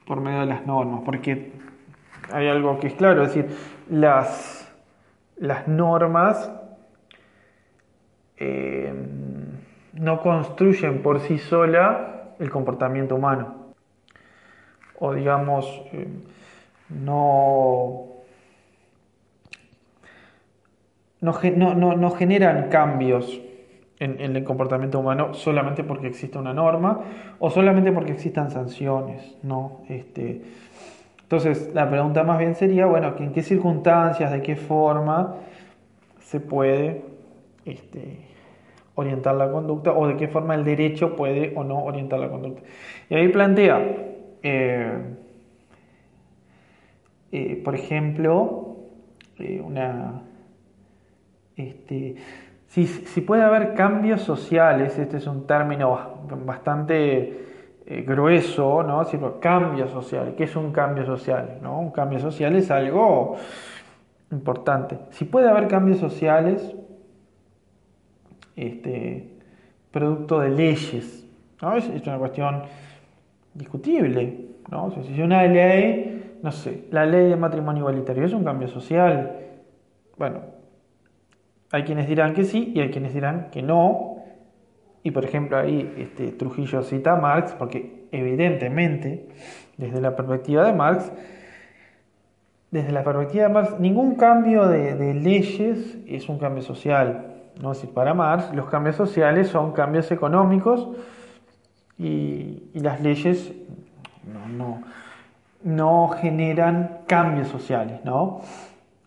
[0.06, 1.52] por medio de las normas, porque
[2.32, 3.56] hay algo que es claro, es decir,
[3.90, 4.72] las,
[5.38, 6.52] las normas
[8.38, 8.94] eh,
[10.00, 13.74] no construyen por sí sola el comportamiento humano,
[14.98, 16.08] o digamos, eh,
[16.90, 18.10] no
[21.22, 23.42] no, generan cambios
[24.00, 27.02] en, el comportamiento humano solamente porque existe una norma
[27.40, 29.82] o solamente porque existan sanciones, ¿no?
[29.90, 30.42] Este,
[31.22, 35.36] entonces, la pregunta más bien sería, bueno, ¿en qué circunstancias, de qué forma
[36.22, 37.04] se puede
[37.66, 38.30] este,
[39.00, 42.62] orientar la conducta o de qué forma el derecho puede o no orientar la conducta?
[43.10, 43.80] Y ahí plantea,
[44.44, 45.16] eh,
[47.32, 48.76] eh, por ejemplo,
[49.38, 50.22] eh, una,
[51.56, 52.16] este,
[52.68, 55.98] si, puede haber cambios sociales, este es un término
[56.46, 57.46] bastante
[58.06, 59.04] grueso, ¿no?
[59.40, 61.58] cambio social, ¿qué es un cambio social?
[61.64, 61.80] ¿no?
[61.80, 63.38] Un cambio social es algo
[64.32, 65.00] importante.
[65.10, 66.76] Si puede haber cambios sociales,
[68.68, 69.30] este,
[69.92, 71.26] producto de leyes,
[71.78, 72.64] es, una cuestión
[73.54, 74.46] discutible.
[74.70, 74.92] ¿no?
[74.92, 79.36] si una ley, no sé, la ley de matrimonio igualitario es un cambio social,
[80.18, 80.42] bueno,
[81.72, 84.18] hay quienes dirán que sí y hay quienes dirán que no.
[85.02, 89.28] Y por ejemplo ahí este, Trujillo cita a Marx porque evidentemente
[89.78, 91.12] desde la perspectiva de Marx,
[92.72, 97.29] desde la perspectiva de Marx, ningún cambio de, leyes es un cambio social.
[97.60, 97.74] ¿No?
[97.74, 100.88] Es para Marx los cambios sociales son cambios económicos
[101.98, 103.54] y, las leyes
[104.58, 104.82] no,
[105.64, 108.00] no, generan cambios sociales.
[108.06, 108.42] ¿no?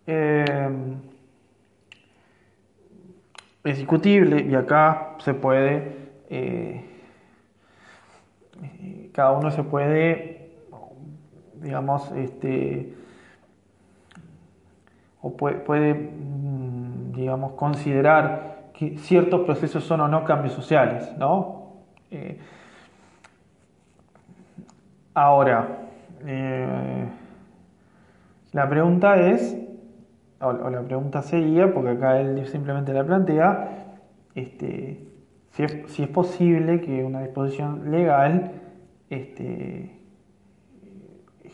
[0.05, 0.71] Eh,
[3.63, 6.83] es discutible y acá se puede, eh,
[9.13, 10.51] cada uno se puede,
[11.61, 12.93] digamos, este,
[15.21, 16.82] o puede, mm,
[17.13, 21.73] digamos, considerar que ciertos procesos son o no cambios sociales, ¿no?
[22.11, 22.39] Eh,
[25.13, 25.67] ahora,
[26.25, 27.05] eh,
[28.51, 29.57] la pregunta es,
[30.41, 33.85] o, la pregunta seguía, porque acá él simplemente la plantea,
[34.35, 35.07] este,
[35.51, 38.51] si, es, posible que una disposición legal
[39.09, 39.99] este,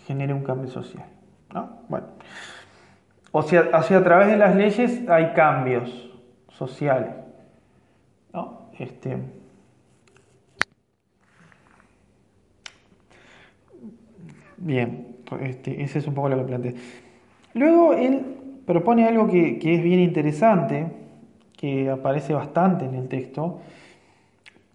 [0.06, 1.06] genere un cambio social.
[1.54, 1.69] ¿no?
[1.89, 2.08] Bueno.
[3.32, 6.12] O sea, a través de las leyes hay cambios
[6.50, 7.12] sociales.
[8.34, 8.70] ¿no?
[8.78, 9.18] Este,
[14.58, 16.76] bien, este, es un poco lo que planteé.
[17.54, 18.22] Luego él
[18.65, 20.88] propone algo que, es bien interesante,
[21.58, 23.60] que aparece bastante en el texto.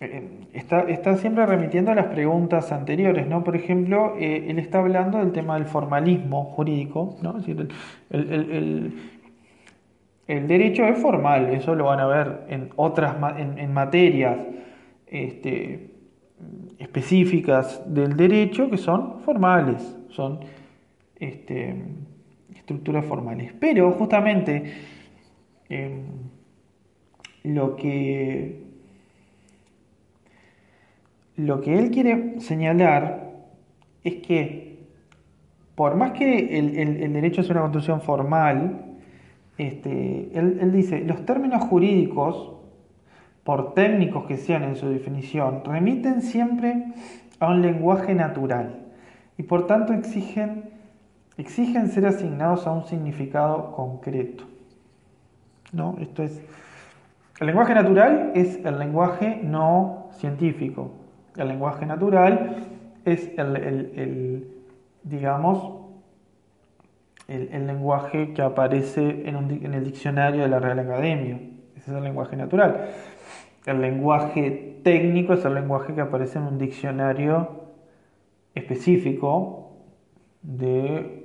[0.05, 3.43] Eh, está, siempre remitiendo a las preguntas anteriores, ¿no?
[3.43, 7.37] Por ejemplo, eh, él está hablando del tema del formalismo jurídico, ¿no?
[8.11, 8.93] el,
[10.27, 14.39] derecho es formal, eso lo van a ver en otras en, materias
[15.07, 15.91] este,
[16.79, 20.41] específicas del derecho que son formales, son
[21.19, 21.75] este,
[22.55, 23.53] estructuras formales.
[23.59, 24.65] Pero justamente
[25.69, 26.03] em,
[27.45, 28.64] lo que
[31.37, 33.33] lo que él quiere señalar
[34.03, 34.79] es que
[35.75, 38.97] por más que el, derecho es una construcción formal,
[39.59, 42.53] este, él, él, dice, los términos jurídicos,
[43.43, 46.85] por técnicos que sean en su definición, remiten siempre
[47.41, 48.85] a un lenguaje natural
[49.37, 50.75] y por tanto exigen
[51.37, 54.45] exigen ser asignados a un significado concreto.
[55.73, 55.97] ¿No?
[56.01, 56.41] Esto es.
[57.41, 60.93] El lenguaje natural es el lenguaje no científico.
[61.37, 62.57] El lenguaje natural
[63.05, 64.49] es el,
[65.03, 65.81] digamos,
[67.29, 71.41] el, lenguaje que aparece en, en, el diccionario de la Real Academia.
[71.77, 72.91] Ese es el lenguaje natural.
[73.67, 77.65] El lenguaje técnico es el lenguaje que aparece en un diccionario
[78.55, 79.73] específico
[80.43, 81.25] de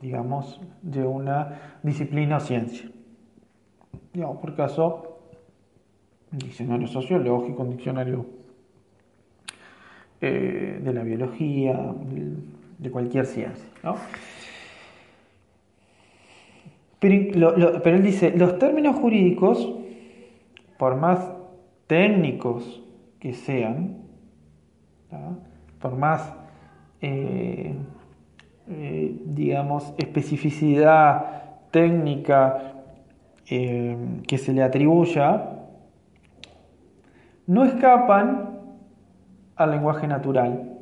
[0.00, 2.88] digamos, de una disciplina o ciencia.
[4.12, 5.18] Digamos, por caso,
[6.32, 8.26] un diccionario sociológico, un diccionario
[10.22, 11.78] eh, de la biología,
[12.78, 13.68] de, cualquier ciencia.
[16.98, 17.54] Pero,
[17.84, 19.74] él dice, los términos jurídicos,
[20.78, 21.32] por más
[21.86, 22.82] técnicos
[23.20, 23.98] que sean,
[25.80, 26.32] por más
[27.02, 27.74] eh,
[28.70, 32.72] eh, digamos, especificidad técnica
[33.44, 35.50] que se le atribuya,
[37.46, 38.55] no escapan
[39.56, 40.76] al lenguaje natural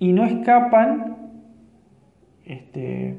[0.00, 1.16] y no escapan
[2.44, 3.18] este,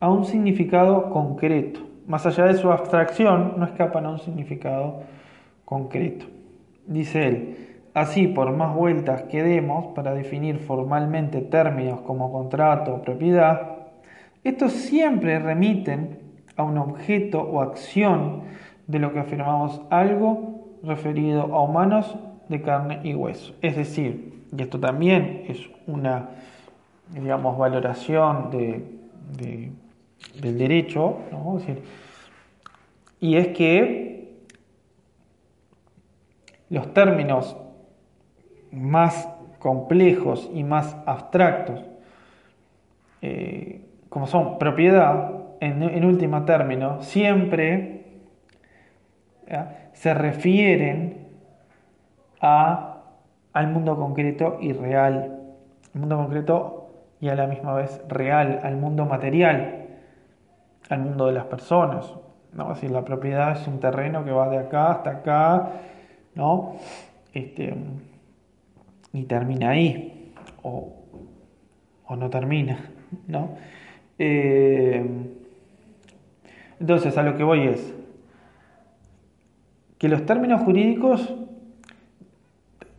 [0.00, 1.80] a un significado concreto.
[2.06, 5.02] Más allá de su abstracción, no escapan a un significado
[5.64, 6.26] concreto.
[6.86, 7.56] Dice él,
[7.94, 13.76] así por más vueltas que demos para definir formalmente términos como contrato o propiedad,
[14.42, 16.18] estos siempre remiten
[16.56, 18.42] a un objeto o acción
[18.86, 22.16] de lo que afirmamos algo referido a humanos
[22.48, 23.54] de carne y hueso.
[23.62, 26.30] Es decir, y esto también es una,
[27.12, 28.84] digamos, valoración de,
[30.40, 31.18] del derecho,
[33.20, 34.36] y es que
[36.70, 37.56] los términos
[38.72, 41.80] más complejos y más abstractos,
[43.22, 47.97] eh, como son propiedad, en, en último término, siempre
[49.92, 51.28] se refieren
[52.40, 53.02] a,
[53.52, 55.38] al mundo concreto y real,
[55.94, 56.90] al mundo concreto
[57.20, 59.86] y a la misma vez real, al mundo material,
[60.88, 62.12] al mundo de las personas.
[62.52, 62.68] ¿no?
[62.70, 65.70] Decir, la propiedad es un terreno que va de acá hasta acá,
[66.34, 66.76] ¿no?
[67.32, 67.74] Este,
[69.12, 70.32] y termina ahí,
[70.62, 70.94] o,
[72.16, 72.78] no termina,
[73.26, 73.50] ¿no?
[74.18, 75.04] Eh,
[76.80, 77.97] entonces, a lo que voy es
[79.98, 81.34] que los términos jurídicos,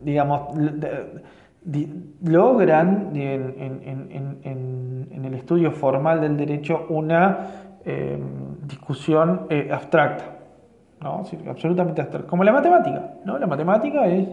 [0.01, 0.55] digamos,
[2.23, 4.45] logran en,
[5.25, 7.47] el estudio formal del derecho una
[7.85, 10.25] em, discusión eh, abstracta,
[11.01, 11.23] ¿no?
[11.47, 13.37] absolutamente abstracta, como la matemática, ¿no?
[13.37, 14.27] La matemática es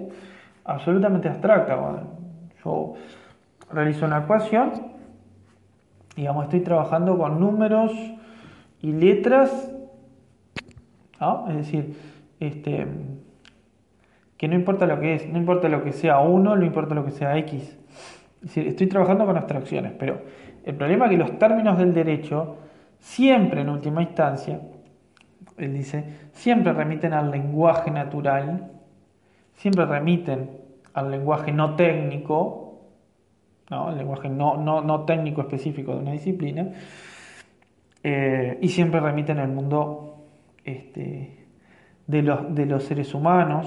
[0.65, 1.77] absolutamente abstracta.
[2.65, 2.95] yo
[3.73, 4.73] realizo una ecuación,
[6.17, 7.93] digamos, estoy trabajando con números
[8.81, 9.71] y letras,
[11.21, 11.49] ¿no?
[11.49, 11.97] es decir,
[12.41, 12.87] este,
[14.37, 17.05] que no importa lo que es, no importa lo que sea 1, no importa lo
[17.05, 17.79] que sea x.
[18.55, 20.21] estoy trabajando con abstracciones, pero
[20.65, 22.57] el problema es que los términos del derecho,
[22.99, 24.61] siempre en última instancia,
[25.57, 28.71] él dice, siempre remiten al lenguaje natural,
[29.55, 30.51] siempre remiten
[30.93, 32.83] al lenguaje no técnico,
[33.71, 33.91] ¿no?
[33.91, 36.73] el lenguaje no, no, técnico específico de una disciplina,
[38.03, 40.27] eh, y siempre remiten al mundo
[40.65, 41.36] este,
[42.07, 43.67] de los, de los seres humanos,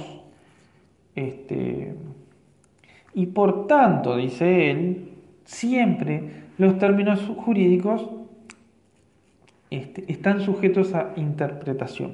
[1.15, 1.95] este,
[3.13, 5.09] y por tanto, dice él,
[5.43, 8.07] siempre los términos jurídicos
[9.69, 12.13] este, están sujetos a interpretación.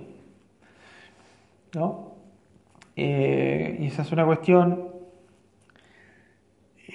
[1.73, 2.15] ¿no?
[2.95, 4.87] Eh, y esa es una cuestión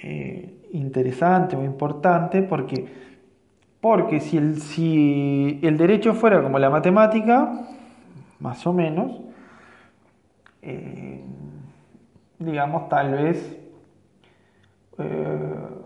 [0.03, 2.85] eh, interesante o importante porque,
[3.79, 7.67] porque si, el, si el derecho fuera como la matemática,
[8.41, 9.21] más o menos,
[10.61, 11.23] eh,
[12.39, 13.59] digamos, tal vez
[14.97, 15.39] eh,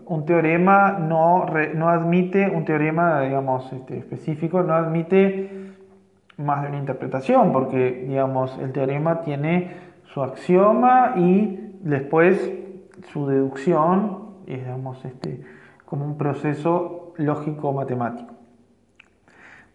[0.06, 5.74] un teorema no, no, admite, un teorema, digamos, este, específico, no admite
[6.38, 12.52] más de una interpretación, porque, digamos, el teorema tiene su axioma y después
[13.12, 15.42] su deducción, digamos, este,
[15.84, 18.34] como un proceso lógico-matemático.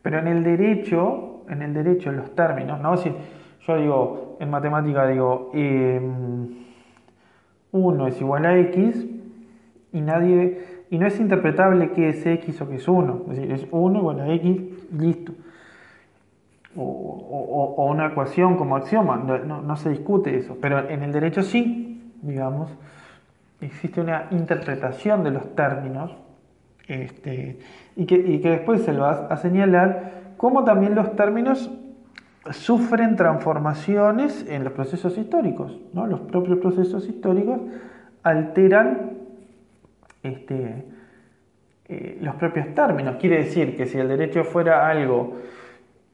[0.02, 2.98] Pero en el derecho, en el derecho, en los términos, ¿no?
[2.98, 3.12] Si
[3.68, 6.48] yo digo, en matemática digo, em,
[7.72, 9.06] 1 es igual a x
[9.94, 13.52] y nadie y no es interpretable que es x o que es 1, es decir,
[13.52, 14.62] es 1 igual a x,
[14.98, 15.34] listo.
[16.76, 22.72] O, una ecuación como axioma, no, se discute eso, pero en el derecho sí, digamos,
[23.60, 26.16] existe una interpretación de los términos
[26.88, 27.60] este,
[27.96, 31.70] y, que, y que después se lo va a señalar cómo también los términos
[32.50, 35.80] sufren transformaciones en los procesos históricos.
[35.94, 36.08] ¿no?
[36.08, 37.62] Los propios procesos históricos
[38.24, 39.12] alteran
[40.24, 40.84] este,
[41.88, 43.18] eh, los propios términos.
[43.20, 45.38] Quiere decir que si el derecho fuera algo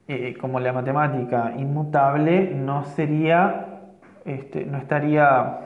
[0.06, 3.80] eh, como la matemática inmutable, no sería,
[4.26, 5.60] este, no estaría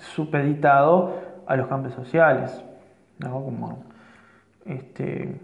[0.00, 2.64] supeditado a los cambios sociales,
[3.20, 3.84] como,
[4.66, 5.36] este,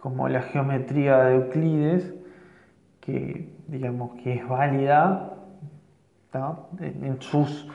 [0.00, 2.14] como la geometría de Euclides,
[3.00, 5.34] que digamos que es válida
[6.80, 7.68] en sus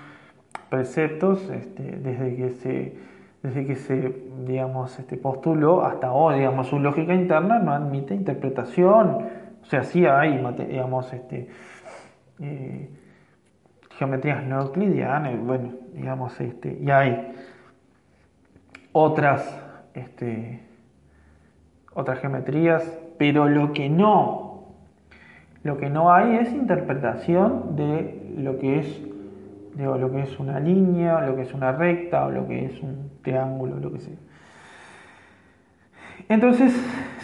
[0.70, 2.98] preceptos este, desde que se
[3.44, 9.28] desde que se digamos este postuló hasta hoy digamos su lógica interna no admite interpretación.
[9.62, 11.50] O sea sí hay digamos este
[12.40, 12.90] eh,
[13.98, 17.34] geometrías no euclidianas bueno digamos este y hay
[18.94, 19.62] otras
[19.94, 20.75] este
[21.96, 24.66] otras geometrías, pero lo que no,
[25.64, 29.02] lo que no hay es interpretación de lo que es,
[29.76, 32.80] digo, lo que es una línea, lo que es una recta, o lo que es
[32.84, 34.16] un triángulo, lo que sea.
[36.30, 36.74] Entonces,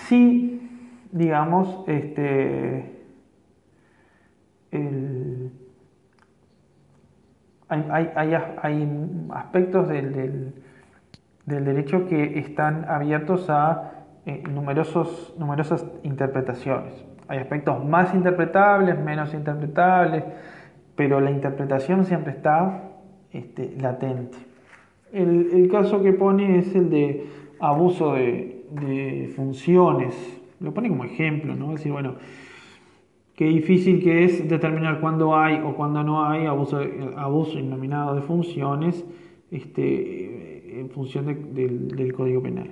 [0.07, 0.69] sí,
[1.11, 3.01] digamos, este,
[7.71, 8.33] hay,
[9.31, 10.53] aspectos del,
[11.45, 16.93] derecho que están abiertos a eh, numerosos, numerosas interpretaciones.
[17.27, 20.23] Hay aspectos más interpretables, menos interpretables,
[20.95, 22.91] pero la interpretación siempre está
[23.31, 24.37] este, latente.
[25.13, 27.25] El, caso que pone es el de
[27.59, 30.15] abuso de, de funciones.
[30.59, 31.71] Lo pone como ejemplo, ¿no?
[31.71, 32.15] Es decir, bueno,
[33.35, 36.79] qué difícil que es determinar cuándo hay o cuándo no hay abuso,
[37.17, 39.03] abuso innominado de funciones
[39.49, 42.69] este, en función del, Código Penal.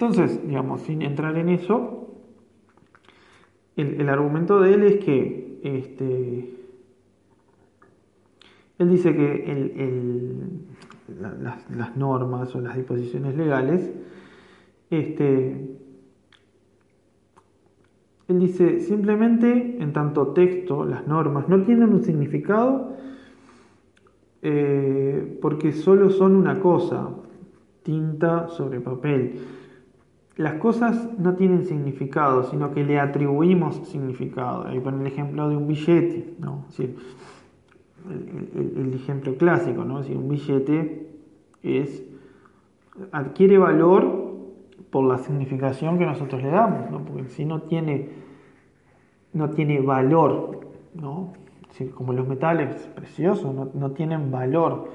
[0.00, 2.08] Entonces, digamos, sin entrar en eso,
[3.76, 6.54] el, argumento de él es que este,
[8.78, 10.48] él dice que
[11.68, 13.92] las, normas o las disposiciones legales
[14.88, 15.76] este,
[18.28, 22.96] él dice, simplemente en tanto texto, las normas no tienen un significado
[24.40, 27.10] eh, porque solo son una cosa,
[27.82, 29.59] tinta sobre papel.
[30.40, 34.66] Las cosas no tienen significado, sino que le atribuimos significado.
[34.66, 36.64] Ahí pone el ejemplo de un billete, ¿no?
[38.08, 39.96] el, ejemplo clásico, ¿no?
[39.96, 41.10] un billete
[41.62, 42.02] es,
[43.12, 44.30] adquiere valor
[44.88, 47.04] por la significación que nosotros le damos, ¿no?
[47.04, 48.08] porque si no tiene,
[49.34, 50.60] no tiene valor,
[50.94, 51.34] ¿no?
[51.94, 54.88] como los metales preciosos, no, tienen valor,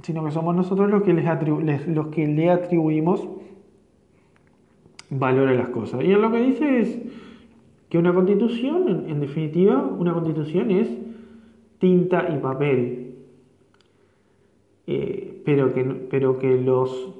[0.00, 3.28] sino que somos nosotros los que, les los que le atribuimos
[5.10, 6.02] valor a las cosas.
[6.02, 6.98] Y él lo que dice es
[7.88, 10.88] que una constitución, en, definitiva, una constitución es
[11.78, 13.14] tinta y papel,
[14.86, 17.14] eh, pero, que, pero que los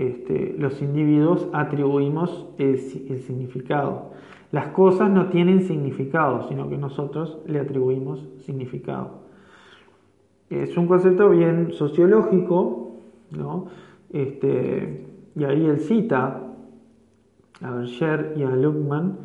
[0.00, 4.12] este, los individuos atribuimos el, significado.
[4.50, 9.20] Las cosas no tienen significado, sino que nosotros le atribuimos significado.
[10.48, 12.96] Es un concepto bien sociológico,
[13.30, 13.66] ¿no?
[14.10, 15.04] Este,
[15.36, 16.42] y ahí él cita
[17.62, 19.18] a Berger y a Luckman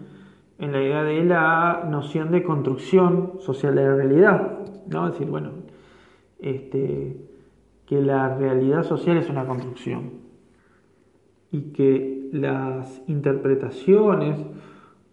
[0.58, 5.08] en la idea de la noción de construcción social de la realidad, ¿no?
[5.08, 5.49] Es decir, bueno,
[6.39, 7.18] este,
[7.86, 10.12] que la realidad social es una construcción
[11.51, 14.38] y que las interpretaciones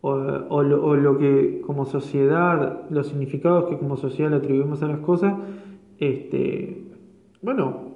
[0.00, 5.34] o, lo, que como sociedad, los significados que como sociedad le atribuimos a las cosas,
[5.98, 6.88] este,
[7.40, 7.92] bueno,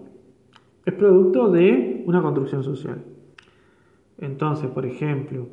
[0.85, 3.03] es producto de una construcción social.
[4.19, 5.49] Entonces, por ejemplo,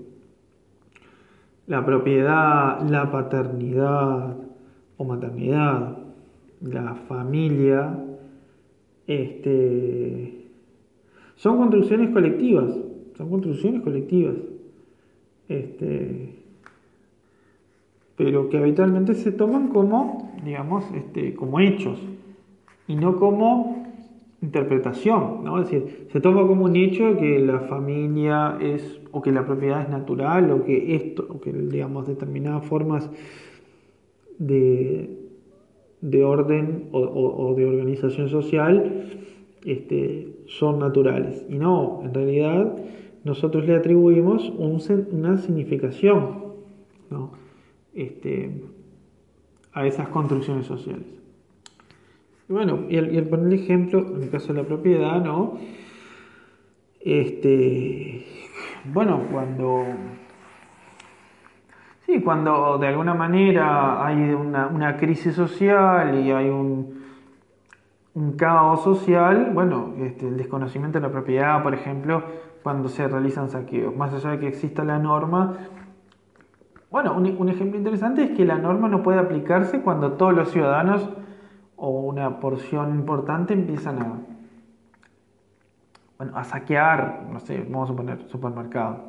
[1.65, 4.37] la propiedad, la paternidad
[4.97, 5.97] o maternidad,
[6.61, 7.99] la familia,
[9.07, 10.47] este,
[11.35, 12.71] son construcciones colectivas,
[13.17, 14.35] son construcciones colectivas.
[15.49, 16.35] Este,
[18.15, 21.99] pero que habitualmente se toman como, digamos, este, como hechos
[22.87, 23.82] y no como
[24.43, 25.59] interpretación, ¿no?
[25.59, 29.81] Es decir, se toma como un hecho que la familia es, o que la propiedad
[29.81, 33.09] es natural, o que esto, o que, digamos, determinadas formas
[34.37, 35.17] de,
[36.01, 39.05] de orden o de organización social
[39.65, 41.45] este, son naturales.
[41.49, 42.75] Y no, en realidad
[43.23, 46.43] nosotros le atribuimos una significación
[47.93, 48.61] este,
[49.71, 51.22] a esas construcciones sociales.
[52.53, 55.57] Y bueno, y el, poner el ejemplo, en el caso de la propiedad, ¿no?
[57.01, 58.27] Este,
[58.93, 59.85] bueno, cuando
[62.01, 67.01] Sí, cuando de alguna manera hay una, una, crisis social y hay un,
[68.13, 72.21] un caos social, bueno, este, el desconocimiento de la propiedad, por ejemplo,
[72.61, 75.57] cuando se realizan saqueos, más allá de que exista la norma.
[76.91, 81.09] Bueno, un, ejemplo interesante es que la norma no puede aplicarse cuando todos los ciudadanos
[81.75, 84.19] o una porción importante empiezan a,
[86.17, 88.99] bueno, a saquear, no sé, vamos a poner supermercados.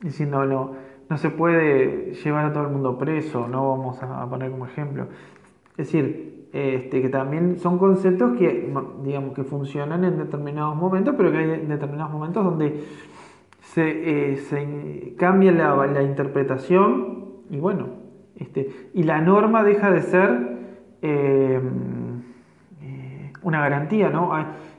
[0.00, 0.72] Diciendo, no,
[1.08, 5.06] no se puede llevar a todo el mundo preso, no vamos a poner como ejemplo.
[5.72, 8.72] Es decir, este, que también son conceptos que,
[9.02, 12.84] digamos, que funcionan en determinados momentos, pero que hay determinados momentos donde
[13.60, 17.88] se, eh, cambia la, interpretación y bueno,
[18.36, 20.55] este, y la norma deja de ser
[23.46, 24.32] una garantía, ¿no?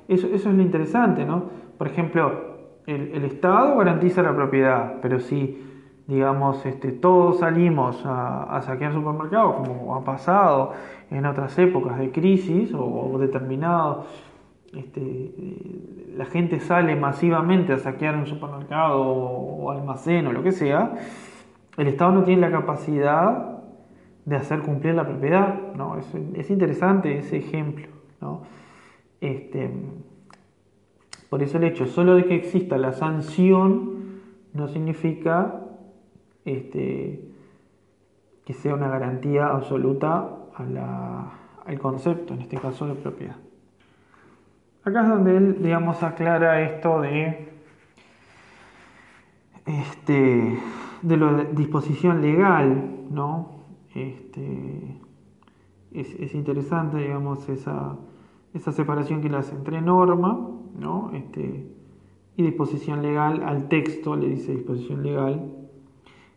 [0.08, 1.46] eso, eso es lo interesante, ¿no?
[1.78, 5.62] Por ejemplo, el, Estado garantiza la propiedad, pero si,
[6.08, 10.74] digamos, este, todos salimos a, saquear supermercados, como ha pasado
[11.12, 14.06] en otras épocas de crisis o, o determinados
[14.74, 15.32] este,
[16.16, 20.94] la gente sale masivamente a saquear un supermercado o almacén o lo que sea,
[21.78, 23.60] el Estado no tiene la capacidad
[24.26, 25.56] de hacer cumplir la propiedad.
[25.76, 25.98] ¿no?
[26.36, 27.88] Es, interesante ese ejemplo.
[29.22, 29.72] Este,
[31.30, 34.22] por eso el hecho solo de que exista la sanción
[34.54, 35.62] no significa
[36.46, 37.28] este,
[38.46, 43.36] que sea una garantía absoluta al concepto, en este caso de propiedad.
[44.84, 47.50] Acá es donde él, digamos, aclara esto de,
[49.66, 50.58] este,
[51.02, 53.64] de la disposición legal, ¿no?
[53.94, 54.98] Este,
[55.92, 57.98] es, interesante, digamos, esa,
[58.54, 61.12] esa separación que le hace entre norma, ¿no?
[61.14, 61.68] Este,
[62.36, 65.54] y disposición legal al texto, le dice disposición legal,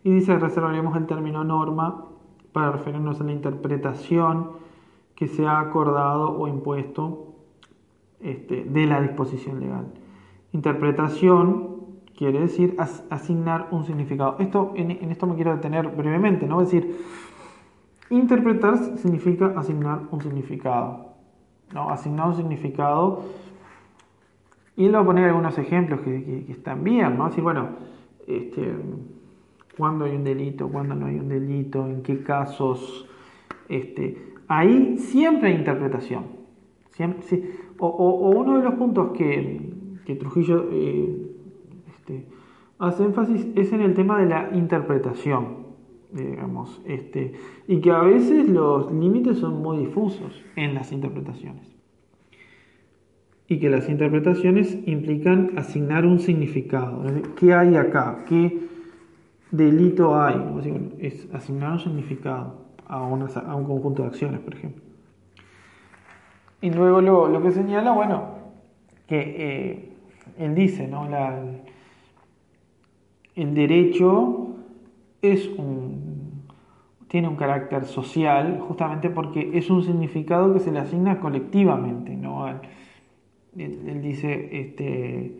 [0.03, 2.07] y dice reservaremos el término norma
[2.53, 4.53] para referirnos a la interpretación
[5.15, 7.35] que se ha acordado o impuesto
[8.21, 9.93] este, de la disposición legal.
[10.53, 11.81] Interpretación
[12.17, 12.77] quiere decir
[13.11, 14.37] asignar un significado.
[14.39, 16.61] Esto, en, esto me quiero detener brevemente, ¿no?
[16.61, 17.05] Es decir,
[18.11, 21.15] interpretar significa asignar un significado.
[21.73, 21.91] ¿no?
[21.91, 23.23] Asignar un significado.
[24.77, 27.27] Y le voy a poner algunos ejemplos que, están bien, ¿no?
[27.27, 27.69] Decir, bueno,
[28.27, 28.75] este,
[29.79, 33.09] hay un delito, cuándo no hay un delito, en qué casos.
[33.69, 36.25] Este, ahí siempre hay interpretación.
[36.91, 37.45] Siempre, sí
[37.81, 39.79] o, uno de los puntos que,
[40.19, 41.31] Trujillo eh,
[41.89, 42.27] este,
[42.81, 45.60] hace énfasis es en el tema de la interpretación,
[46.13, 47.33] digamos, este,
[47.67, 51.67] y que a veces los límites son muy difusos en las interpretaciones.
[53.49, 57.05] Y que las interpretaciones implican asignar un significado.
[57.37, 58.25] ¿Qué hay acá?
[58.29, 58.61] ¿Qué
[59.51, 60.37] delito hay?
[61.01, 64.83] Es asignar un significado a, a un conjunto de acciones, por ejemplo.
[66.63, 68.35] Y luego lo, que señala, bueno,
[69.07, 69.93] que eh,
[70.39, 71.09] él dice, ¿no?
[73.35, 74.50] El derecho
[75.23, 76.45] es un,
[77.09, 82.49] tiene un carácter social justamente porque es un significado que se le asigna colectivamente, ¿no?
[83.57, 85.33] Él, dice, este,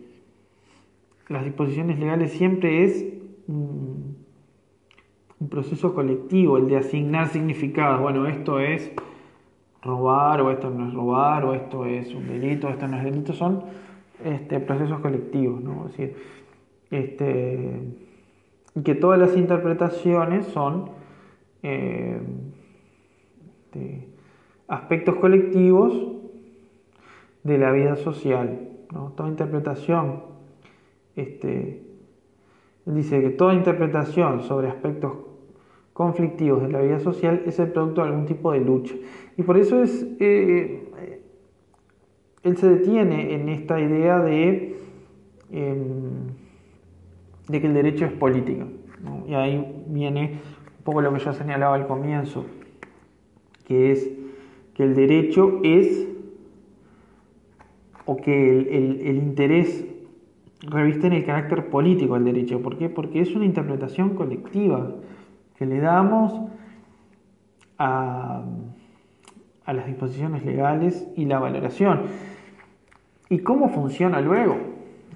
[1.29, 3.05] las disposiciones legales siempre es
[3.47, 4.17] un,
[5.49, 7.99] proceso colectivo, el de asignar significados.
[7.99, 8.91] Bueno, esto es
[9.81, 13.33] robar o esto no es robar o esto es un delito, esto no es delito,
[13.33, 13.63] son
[14.23, 15.87] este, procesos colectivos, ¿no?
[15.97, 16.11] Es
[16.91, 17.79] este,
[18.83, 20.91] que todas las interpretaciones son
[21.63, 22.19] eh,
[24.67, 25.93] aspectos colectivos
[27.43, 29.11] de la vida social, ¿no?
[29.11, 30.23] Toda interpretación,
[31.15, 31.83] este,
[32.85, 35.13] dice que toda interpretación sobre aspectos
[35.93, 38.95] conflictivos de la vida social es el producto de algún tipo de lucha.
[39.37, 40.89] Y por eso es, eh,
[42.43, 44.77] él se detiene en esta idea de,
[45.51, 46.30] em,
[47.51, 48.65] de que el derecho es política.
[49.27, 50.39] Y ahí viene
[50.77, 52.45] un poco lo que yo señalaba al comienzo,
[53.67, 54.09] que es
[54.73, 56.07] que el derecho es,
[58.05, 59.85] o que el, interés
[60.61, 62.61] reviste en el carácter político del derecho.
[62.61, 62.89] ¿Por qué?
[62.89, 64.95] Porque es una interpretación colectiva
[65.57, 66.39] que le damos
[67.77, 68.43] a,
[69.67, 72.01] las disposiciones legales y la valoración.
[73.29, 74.57] ¿Y cómo funciona luego?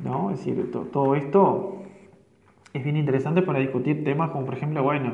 [0.04, 0.32] ¿No?
[0.32, 1.75] Es decir, todo esto
[2.76, 5.14] es bien interesante para discutir temas como, por ejemplo, bueno,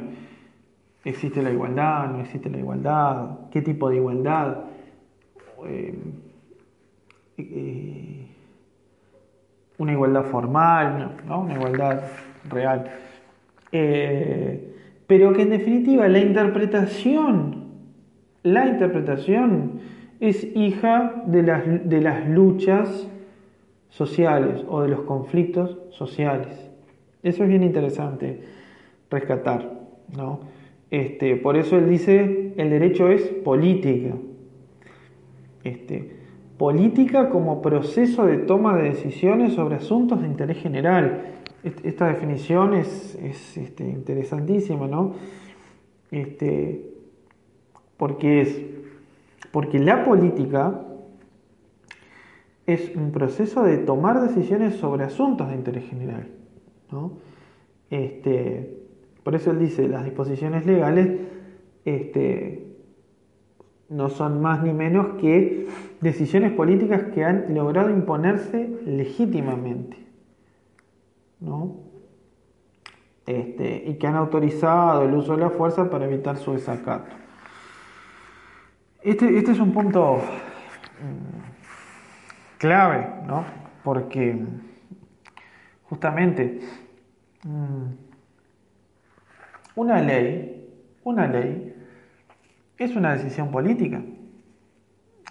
[1.06, 2.10] ¿existe la igualdad?
[2.10, 3.50] ¿No existe la igualdad?
[3.52, 4.66] ¿Qué tipo de igualdad?
[5.68, 5.96] Eh,
[7.38, 8.28] eh,
[9.78, 11.42] una igualdad formal, ¿no?
[11.42, 12.02] una igualdad
[12.50, 12.90] real.
[13.72, 17.66] Eh, pero que en definitiva la interpretación,
[18.42, 19.82] la interpretación
[20.20, 23.08] es hija de las, de las luchas
[23.90, 26.71] sociales o de los conflictos sociales.
[27.24, 28.42] Eso es bien interesante
[29.10, 29.80] rescatar.
[30.16, 30.40] ¿no?
[30.90, 34.16] Este, por eso él dice, el derecho es política.
[35.64, 36.12] Este,
[36.58, 41.32] política como proceso de toma de decisiones sobre asuntos de interés general
[41.64, 43.16] esta definición es,
[43.56, 45.14] este, interesantísima, ¿no?
[46.10, 46.90] Este,
[47.98, 48.62] porque es
[49.52, 50.82] porque la política
[52.66, 56.28] es un proceso de tomar decisiones sobre asuntos de interés general.
[57.90, 58.82] Este,
[59.24, 61.20] por eso él dice, las disposiciones legales
[61.86, 62.76] este,
[63.90, 65.68] no son más ni menos que
[66.00, 69.98] decisiones políticas que han logrado imponerse legítimamente.
[73.26, 77.16] Este, y que han autorizado el uso de la fuerza para evitar su desacato.
[79.02, 83.08] Este, es un punto mm, clave.
[83.84, 84.40] Porque
[85.84, 86.60] justamente
[89.76, 90.70] una ley,
[91.04, 91.76] una ley
[92.78, 94.02] es una decisión política.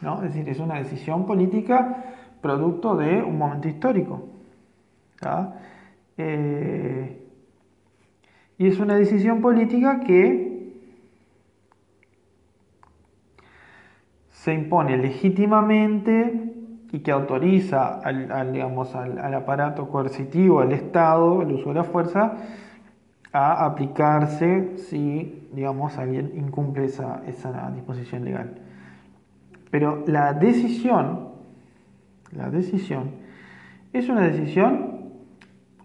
[0.02, 0.22] ¿no?
[0.22, 2.04] Es decir, es una decisión política
[2.40, 4.28] producto de un momento histórico.
[6.16, 7.26] Eh,
[8.58, 10.50] y es una decisión política que
[14.30, 16.49] se impone legítimamente
[16.92, 22.34] y que autoriza al, digamos, al, aparato coercitivo, al Estado, el uso de la fuerza,
[23.32, 28.54] a aplicarse si, digamos, alguien incumple esa, esa disposición legal.
[29.70, 31.28] Pero la decisión,
[32.32, 33.12] la decisión,
[33.92, 35.00] es una decisión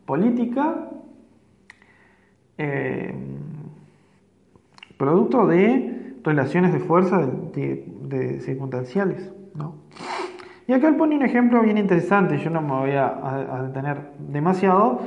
[0.05, 0.89] política
[2.57, 3.13] eh,
[4.97, 7.19] producto de relaciones de fuerza
[7.53, 9.31] de, circunstanciales.
[9.53, 9.75] ¿no?
[10.67, 15.01] Y acá él pone un ejemplo bien interesante, yo no me voy a detener demasiado,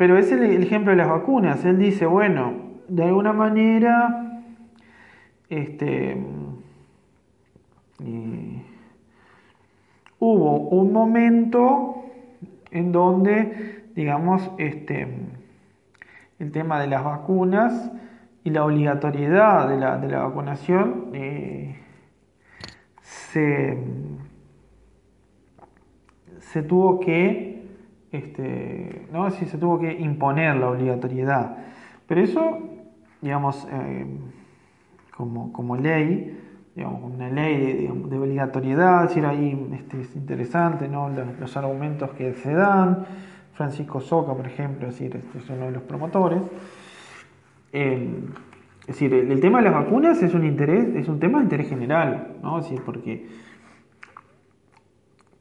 [0.00, 1.62] pero es el, ejemplo de las vacunas.
[1.66, 2.54] Él dice, bueno,
[2.88, 4.40] de alguna manera,
[5.50, 6.16] este,
[10.18, 12.06] hubo un momento
[12.70, 15.06] en donde, digamos, este,
[16.38, 17.92] el tema de las vacunas
[18.42, 21.76] y la obligatoriedad de la, de la vacunación eh,
[23.02, 23.76] se,
[26.52, 27.50] se tuvo que
[28.12, 29.30] este, ¿no?
[29.30, 31.56] si se tuvo que imponer la obligatoriedad.
[32.06, 32.58] Pero eso,
[33.20, 34.06] digamos, eh,
[35.16, 36.36] como, como, ley,
[36.74, 41.08] digamos, una ley de, obligatoriedad, decir, ahí este, es interesante ¿no?
[41.08, 43.06] los, argumentos que se dan.
[43.52, 46.40] Francisco Soca, por ejemplo, es, decir, este es uno de los promotores.
[47.72, 48.08] Eh,
[48.80, 51.68] es decir, el, tema de las vacunas es un interés, es un tema de interés
[51.68, 52.58] general, ¿no?
[52.58, 53.28] Es porque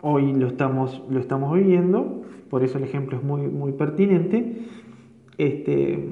[0.01, 4.65] hoy lo estamos, lo estamos viviendo, por eso el ejemplo es muy, muy pertinente.
[5.37, 6.07] Este,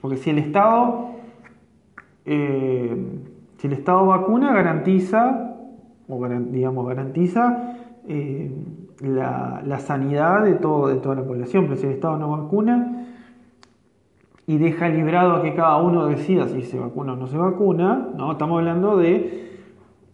[0.00, 1.10] porque si el Estado,
[2.24, 2.96] eh,
[3.58, 5.56] si el Estado vacuna, garantiza,
[6.08, 7.76] o digamos, garantiza
[8.06, 8.50] eh,
[9.00, 13.06] la, sanidad de, todo, de toda la población, pero si el Estado no vacuna
[14.46, 18.08] y deja librado a que cada uno decida si se vacuna o no se vacuna,
[18.16, 18.32] ¿no?
[18.32, 19.47] estamos hablando de,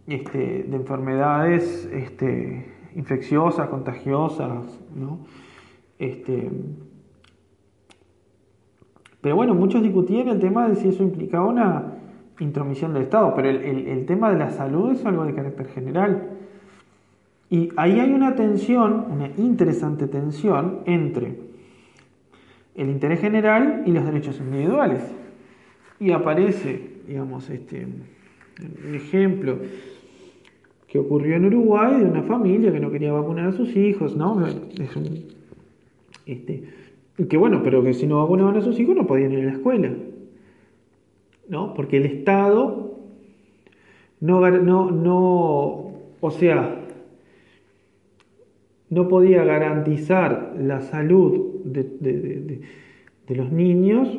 [0.07, 5.19] este, de enfermedades este, infecciosas, contagiosas, ¿no?
[5.97, 6.49] Este,
[9.21, 11.95] pero bueno, muchos discutían el tema de si eso implicaba una
[12.39, 16.29] intromisión del Estado, pero el, tema de la salud es algo de carácter general.
[17.49, 21.39] Y ahí hay una tensión, una interesante tensión entre
[22.75, 25.01] el interés general y los derechos individuales.
[25.99, 27.87] Y aparece, digamos, este
[28.87, 29.57] un ejemplo
[30.95, 34.47] que ocurrió en Uruguay de una familia que no quería vacunar a sus hijos, ¿no?
[34.47, 35.25] Es un,
[36.25, 36.63] este,
[37.27, 39.51] que bueno, pero que si no vacunaban a sus hijos no podían ir a la
[39.51, 39.91] escuela,
[41.49, 41.73] ¿no?
[41.73, 42.97] Porque el Estado
[44.21, 45.91] no, no, no
[46.21, 46.79] o sea,
[48.89, 52.61] no podía garantizar la salud de, de,
[53.27, 54.17] de los niños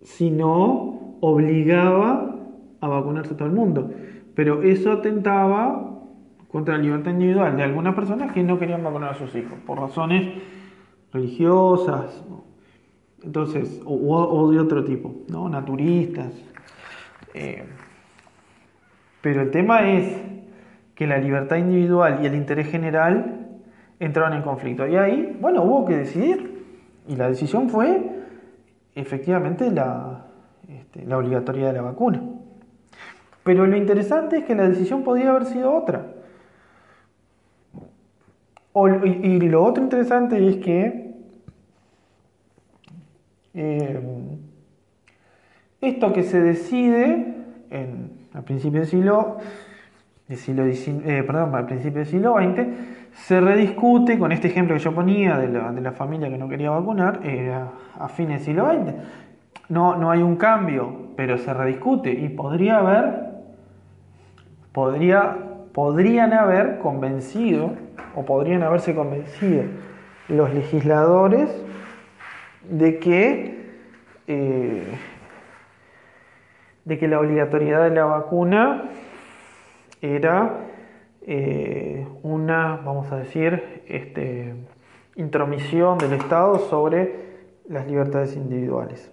[0.00, 2.34] si no obligaba
[2.80, 3.90] a vacunarse a todo el mundo.
[4.34, 6.00] Pero eso atentaba
[6.48, 9.78] contra la libertad individual de algunas personas que no querían vacunar a sus hijos por
[9.78, 10.28] razones
[11.12, 12.24] religiosas,
[13.22, 15.48] entonces, o, de otro tipo, ¿no?
[15.48, 16.32] naturistas.
[17.34, 17.64] Eh,
[19.20, 20.20] pero el tema es
[20.94, 23.48] que la libertad individual y el interés general
[24.00, 24.86] entraron en conflicto.
[24.86, 26.64] Y ahí, bueno, hubo que decidir.
[27.06, 28.10] Y la decisión fue
[28.94, 30.26] efectivamente la,
[30.68, 32.22] este, la obligatoriedad de la vacuna.
[33.44, 36.06] Pero lo interesante es que la decisión podía haber sido otra.
[39.04, 41.12] y, lo otro interesante es que
[43.54, 44.00] eh,
[45.80, 47.34] esto que se decide
[47.70, 49.38] en, a principios del siglo,
[50.34, 52.66] siglo eh, perdón, al principio del siglo XX,
[53.12, 57.20] se rediscute con este ejemplo que yo ponía de la, familia que no quería vacunar
[57.24, 57.52] eh,
[57.98, 58.94] a, fines del siglo XX.
[59.68, 63.31] No, no hay un cambio, pero se rediscute y podría haber
[64.72, 65.36] podría,
[65.72, 67.72] podrían haber convencido
[68.14, 69.64] o podrían haberse convencido
[70.28, 71.50] los legisladores
[72.68, 73.70] de que,
[74.26, 74.94] eh,
[76.84, 78.84] de que la obligatoriedad de la vacuna
[80.00, 80.68] era
[81.22, 84.54] eh, una, vamos a decir, este,
[85.16, 87.32] intromisión del Estado sobre
[87.68, 89.12] las libertades individuales.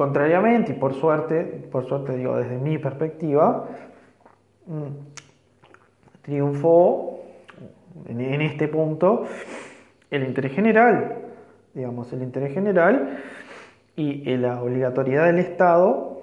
[0.00, 3.68] Contrariamente, y por suerte, por suerte digo desde mi perspectiva,
[4.64, 4.86] mm,
[6.22, 7.20] triunfó
[8.08, 9.26] en este punto
[10.10, 11.18] el interés general,
[11.74, 13.18] digamos, el interés general
[13.94, 16.22] y la obligatoriedad del Estado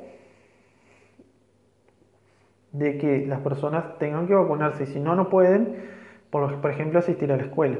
[2.71, 5.87] de que las personas tengan que vacunarse y si no, no pueden,
[6.31, 7.77] por, por ejemplo, asistir a la escuela.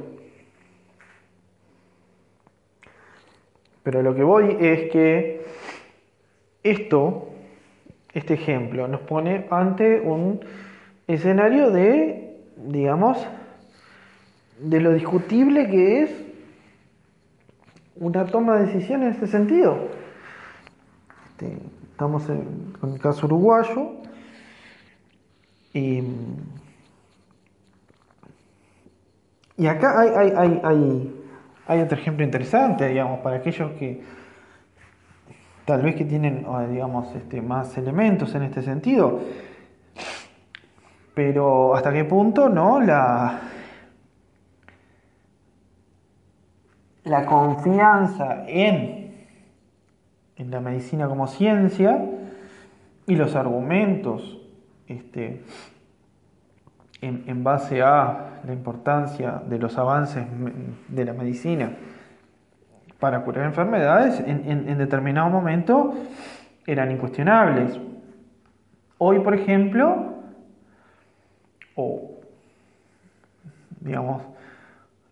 [3.82, 5.57] Pero lo que voy es que
[6.64, 7.30] esto,
[8.14, 10.40] este ejemplo, nos pone ante un
[11.08, 13.26] escenario de, digamos,
[14.60, 16.24] de lo discutible que es
[17.96, 19.78] una toma de decisión en este sentido.
[21.32, 21.58] Este,
[21.92, 23.92] estamos en, con el caso uruguayo
[25.74, 26.04] y,
[29.58, 31.24] y acá hay, hay, hay, hay,
[31.68, 34.02] hay otro ejemplo interesante, digamos, para aquellos que
[35.68, 39.20] tal vez que tienen, digamos, este, más elementos en este sentido.
[41.14, 42.80] Pero hasta qué punto, ¿no?
[42.80, 43.42] La,
[47.28, 49.28] confianza en,
[50.38, 52.02] en la medicina como ciencia
[53.06, 54.40] y los argumentos
[54.88, 55.44] este,
[57.02, 60.26] en, base a la importancia de los avances
[60.88, 61.76] de la medicina
[63.00, 65.94] para curar enfermedades, en, determinado momento
[66.66, 67.80] eran incuestionables.
[68.98, 70.14] Hoy, por ejemplo,
[71.76, 72.18] o
[73.82, 74.24] digamos,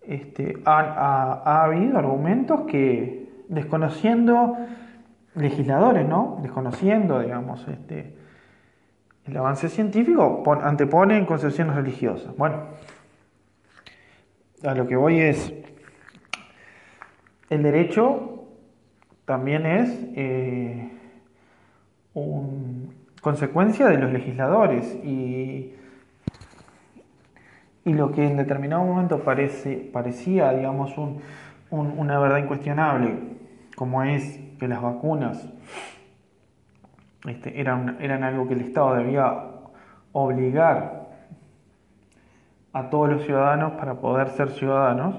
[0.01, 4.57] este, ha, habido argumentos que, desconociendo
[5.35, 6.39] legisladores, ¿no?
[6.41, 8.15] Desconociendo, digamos, este,
[9.25, 12.35] el avance científico, anteponen concepciones religiosas.
[12.37, 12.63] Bueno,
[14.63, 15.53] a lo que voy es,
[17.49, 18.45] el derecho
[19.25, 20.91] también es eh,
[23.21, 25.75] consecuencia de los legisladores y
[27.93, 30.93] lo que en determinado momento parece, parecía, digamos,
[31.69, 33.19] una verdad incuestionable,
[33.75, 35.47] como es que las vacunas
[37.27, 39.33] este, eran algo que el Estado debía
[40.11, 41.09] obligar
[42.73, 45.15] a todos los ciudadanos para poder ser ciudadanos,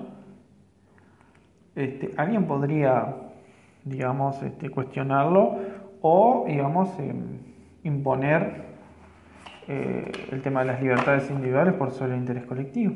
[1.77, 3.15] este, alguien podría,
[3.85, 5.59] digamos, este, cuestionarlo
[6.01, 7.39] o, digamos, em,
[7.85, 8.65] imponer
[9.69, 12.95] eh, el tema de las libertades individuales por sobre el interés colectivo.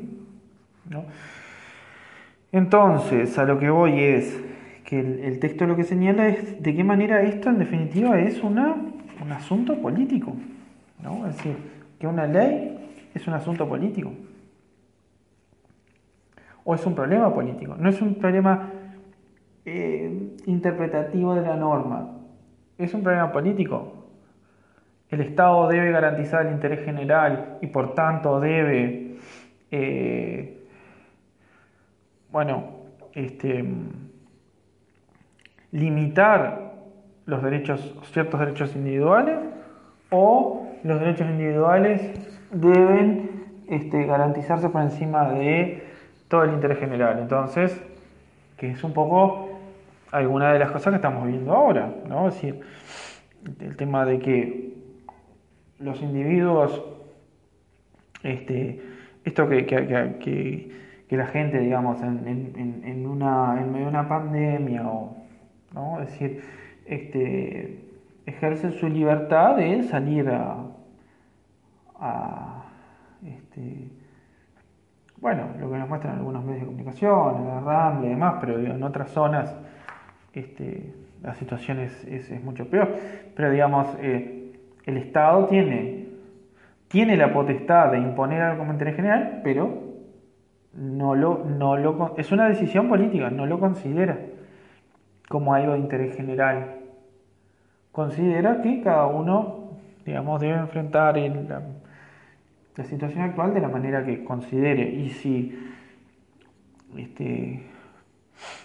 [2.51, 4.37] Entonces, a lo que voy es
[4.83, 8.75] que el, texto lo que señala es de qué manera esto en definitiva es una,
[9.21, 10.35] un asunto político.
[11.01, 11.27] ¿no?
[11.27, 11.55] Es decir,
[11.99, 12.77] que una ley
[13.13, 14.11] es un asunto político.
[16.63, 17.75] O es un problema político.
[17.77, 18.69] No es un problema
[19.65, 22.17] eh, interpretativo de la norma.
[22.77, 24.01] Es un problema político
[25.11, 29.17] el Estado debe garantizar el interés general y por tanto debe,
[29.69, 30.65] eh,
[32.31, 32.63] bueno,
[33.13, 33.65] este,
[35.71, 36.75] limitar
[37.25, 39.37] los derechos, ciertos derechos individuales
[40.11, 42.01] o los derechos individuales
[42.51, 45.90] deben este, garantizarse por encima de
[46.31, 47.19] todo el interés general.
[47.19, 47.79] Entonces,
[48.57, 49.59] que es un poco
[50.11, 52.29] alguna de las cosas que estamos viendo ahora, ¿no?
[52.29, 52.61] Es decir,
[53.59, 54.73] el tema de que
[55.79, 56.81] los individuos,
[58.23, 58.81] este,
[59.25, 60.71] esto que, que,
[61.09, 65.17] la gente, digamos, en, en, una, en medio de una pandemia, o,
[65.73, 65.99] ¿no?
[65.99, 66.41] es decir,
[66.85, 67.79] este,
[68.25, 70.63] ejercen su libertad de salir a,
[71.99, 72.63] a
[73.25, 73.89] este,
[75.21, 78.59] bueno, lo que nos muestran algunos medios de comunicación, en la RAM y demás, pero
[78.59, 79.55] en otras zonas
[80.33, 82.95] este, la situación es, es, mucho peor.
[83.35, 84.51] Pero digamos, eh,
[84.83, 86.07] el Estado tiene,
[86.87, 89.91] tiene la potestad de imponer algo como interés general, pero
[90.73, 94.17] no lo, no lo, es una decisión política, no lo considera
[95.29, 96.77] como algo de interés general.
[97.91, 101.61] Considera que cada uno, digamos, debe enfrentar la,
[102.75, 104.89] la, situación actual de la manera que considere.
[104.89, 105.57] Y si
[106.97, 107.63] este,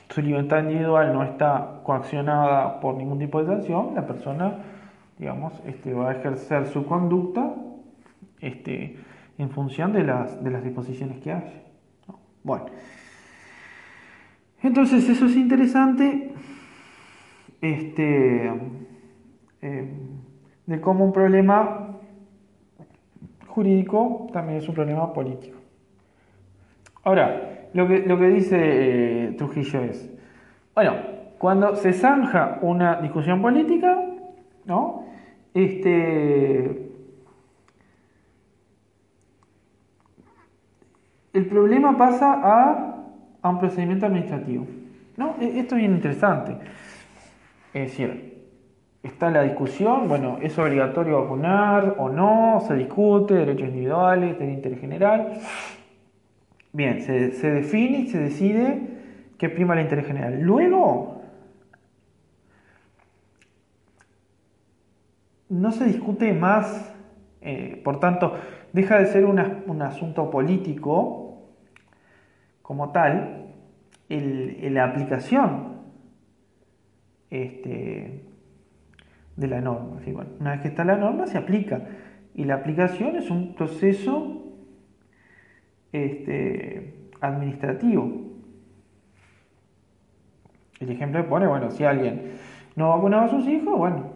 [0.09, 4.59] su libertad individual no está coaccionada por ningún tipo de sanción, la persona
[5.19, 7.55] digamos, este, va a ejercer su conducta
[8.41, 8.97] este,
[9.39, 11.63] en función de las, de las disposiciones que haya.
[12.43, 12.67] Bueno,
[14.63, 16.33] entonces eso es interesante.
[17.61, 18.53] Este,
[19.63, 19.93] eh,
[20.67, 21.86] de cómo un problema
[23.57, 25.57] jurídico también es un problema político.
[27.05, 30.11] Ahora, lo que, lo que dice eh, Trujillo es,
[30.75, 30.93] bueno,
[31.39, 33.99] cuando se zanja una discusión política,
[34.67, 35.07] ¿no?
[35.55, 36.91] Este,
[41.33, 43.05] el problema pasa a,
[43.41, 44.67] a un procedimiento administrativo.
[45.17, 45.37] ¿no?
[45.41, 46.59] E, esto es bien interesante.
[47.73, 48.36] Es decir,
[49.07, 52.63] está la discusión, bueno, ¿es obligatorio vacunar o no?
[52.67, 55.41] Se discute, derechos individuales, de interés general.
[56.73, 58.81] Bien, se, se define y se decide
[59.39, 60.41] que prima el interés general.
[60.41, 61.23] Luego,
[65.49, 66.95] no se discute más,
[67.41, 68.35] eh, por tanto,
[68.73, 71.53] deja de ser un asunto político
[72.63, 73.47] como tal,
[74.09, 75.77] el, la aplicación
[77.31, 78.26] este,
[79.37, 80.01] de la norma.
[80.41, 81.83] una vez que está la norma, se aplica.
[82.35, 84.43] Y la aplicación es un proceso
[85.93, 88.13] este, administrativo.
[90.81, 92.33] El ejemplo pone, bueno, si alguien
[92.75, 94.13] no vacunaba a sus hijos, bueno,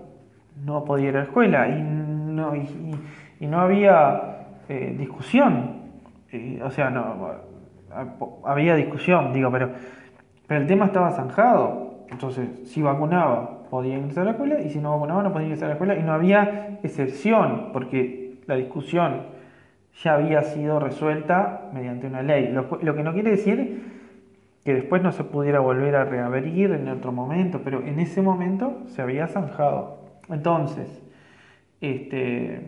[0.65, 5.81] no podía ir a la escuela y no, y, no había eh, discusión.
[6.31, 7.31] Eh, o sea, no,
[8.45, 9.71] había discusión, digo, pero,
[10.47, 12.05] pero el tema estaba zanjado.
[12.11, 15.67] Entonces, si vacunaba, podía ingresar a la escuela y si no vacunaba, no podía ingresar
[15.67, 19.23] a la escuela y no había excepción, porque la discusión
[20.03, 22.49] ya había sido resuelta mediante una ley.
[22.53, 24.01] Lo, lo que no quiere decir
[24.65, 28.83] que después no se pudiera volver a reabrir en otro momento, pero en ese momento
[28.89, 30.01] se había zanjado.
[30.29, 31.03] Entonces,
[31.81, 32.61] este,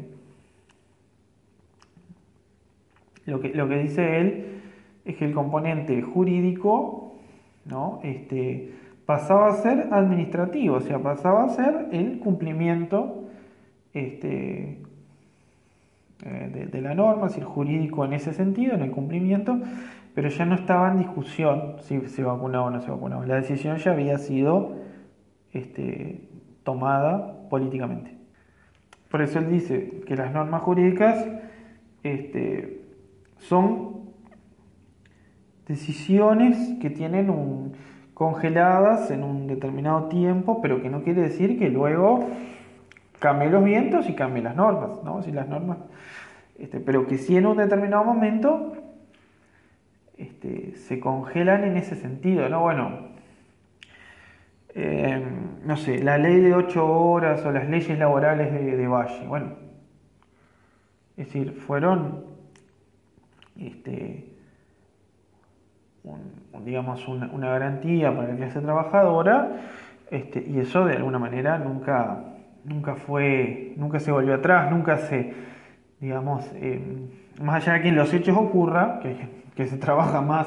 [3.27, 4.63] lo, que, lo que dice él
[5.05, 7.17] es que el componente jurídico
[7.65, 8.01] ¿no?
[8.03, 8.73] este,
[9.13, 13.29] pasaba a ser administrativo, o sea, pasaba a ser el cumplimiento
[13.93, 14.81] este,
[16.25, 19.61] eh, de, la norma, es decir, jurídico en ese sentido, en el cumplimiento,
[20.15, 23.27] pero ya no estaba en discusión si se vacunaba o no se vacunaba.
[23.27, 24.77] La decisión ya había sido
[25.53, 26.27] este,
[26.63, 28.17] tomada políticamente.
[29.11, 31.23] Por eso él dice que las normas jurídicas
[32.03, 32.81] este,
[33.37, 34.07] son
[35.69, 37.75] decisiones que tienen un,
[38.15, 42.29] congeladas en un determinado tiempo, pero que no quiere decir que luego
[43.19, 45.23] cambie los vientos y cambie las normas, ¿no?
[45.23, 45.79] Si las normas,
[46.59, 48.73] este, pero que si en un determinado momento
[50.19, 52.61] este, se congelan en ese sentido, ¿no?
[52.61, 53.13] Bueno,
[54.75, 55.23] eh,
[55.65, 59.53] no sé, la ley de ocho horas o las leyes laborales de, Valle, bueno,
[61.17, 62.25] es decir, fueron,
[63.59, 64.32] este,
[66.65, 69.61] digamos, una, garantía para la clase trabajadora,
[70.11, 72.25] este, y eso de alguna manera nunca,
[72.65, 75.33] nunca fue, nunca se volvió atrás, nunca se,
[76.01, 76.81] digamos, eh,
[77.41, 80.47] más allá de que en los hechos ocurra, que que se trabaja más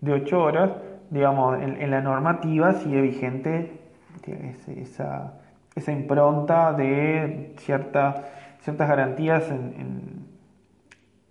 [0.00, 0.70] de 8 horas,
[1.10, 3.80] digamos, en, la normativa sigue vigente
[4.76, 5.34] esa,
[5.74, 8.28] esa impronta de cierta,
[8.60, 10.26] ciertas garantías en,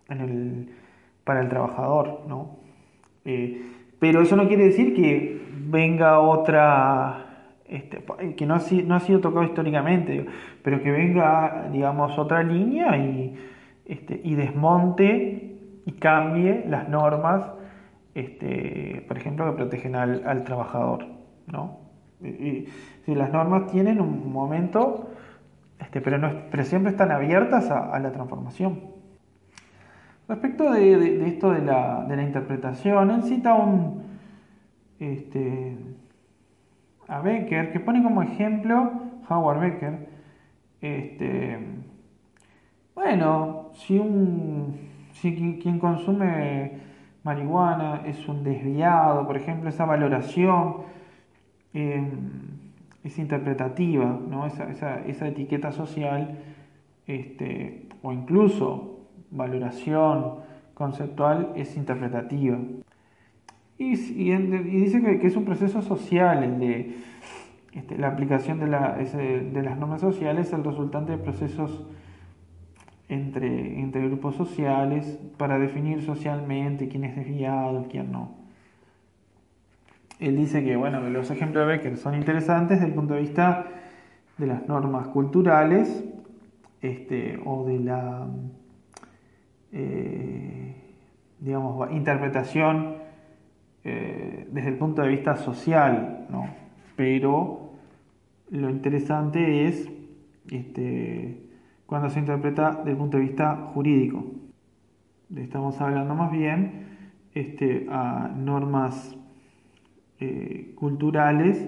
[0.09, 0.75] en, el,
[1.23, 2.58] para el trabajador, ¿no?
[3.25, 3.61] Eh,
[3.99, 8.03] pero eso no quiere decir que venga otra, este,
[8.35, 10.25] que no ha, no ha sido tocado históricamente,
[10.63, 13.35] pero que venga, digamos, otra línea y,
[13.85, 15.49] este, y desmonte
[15.85, 17.51] y cambie las normas,
[18.15, 21.05] este, por ejemplo, que protegen al, trabajador.
[21.47, 21.79] ¿no?
[22.19, 25.09] Si las normas tienen un momento,
[25.79, 28.98] este, pero, no, pero siempre están abiertas a, la transformación.
[30.29, 34.03] Respecto de, esto de la, interpretación, él cita un,
[34.99, 35.75] este,
[37.07, 38.91] a Becker, que pone como ejemplo
[39.27, 40.07] Howard Becker,
[40.81, 41.57] este,
[42.93, 46.73] bueno, si un si quien consume
[47.23, 50.77] marihuana es un desviado, por ejemplo, esa valoración
[51.73, 52.05] em,
[53.03, 54.45] es interpretativa, ¿no?
[54.45, 56.37] esa, etiqueta social,
[57.07, 58.88] este, o incluso
[59.31, 60.35] valoración
[60.73, 62.57] conceptual es interpretativa.
[63.77, 66.95] Y, dice que, es un proceso social el de
[67.73, 71.85] este, la aplicación de, las normas sociales, el resultante de procesos
[73.07, 78.37] entre, entre grupos sociales para definir socialmente quién es desviado, quién no.
[80.19, 83.67] Él dice que, bueno, los ejemplos de Becker son interesantes desde el punto de vista
[84.37, 86.03] de las normas culturales
[86.81, 88.27] este, o de la,
[89.71, 90.75] eh,
[91.39, 92.95] digamos, interpretación
[93.83, 96.49] eh, desde el punto de vista social, ¿no?
[96.95, 97.71] Pero
[98.51, 99.89] lo interesante es
[100.51, 101.49] este,
[101.85, 104.25] cuando se interpreta desde el punto de vista jurídico.
[105.35, 106.87] Estamos hablando más bien
[107.33, 109.15] este, a normas
[110.19, 111.67] eh, culturales,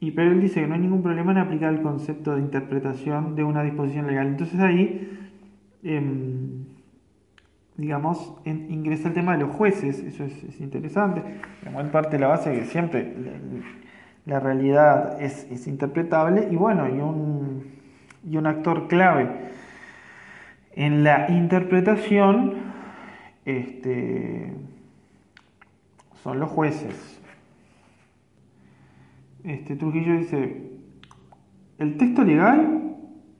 [0.00, 3.36] y pero él dice que no hay ningún problema en aplicar el concepto de interpretación
[3.36, 4.26] de una disposición legal.
[4.26, 5.08] Entonces ahí,
[5.84, 6.41] em,
[7.76, 11.22] digamos, ingresa el tema de los jueces, eso es, interesante,
[11.64, 13.14] en parte la base que siempre
[14.26, 17.64] la, realidad es, interpretable, y bueno, y un,
[18.28, 19.28] y un actor clave
[20.74, 22.54] en la interpretación
[23.44, 24.52] este,
[26.22, 27.20] son los jueces.
[29.44, 30.70] Este, Trujillo dice,
[31.78, 32.82] el texto legal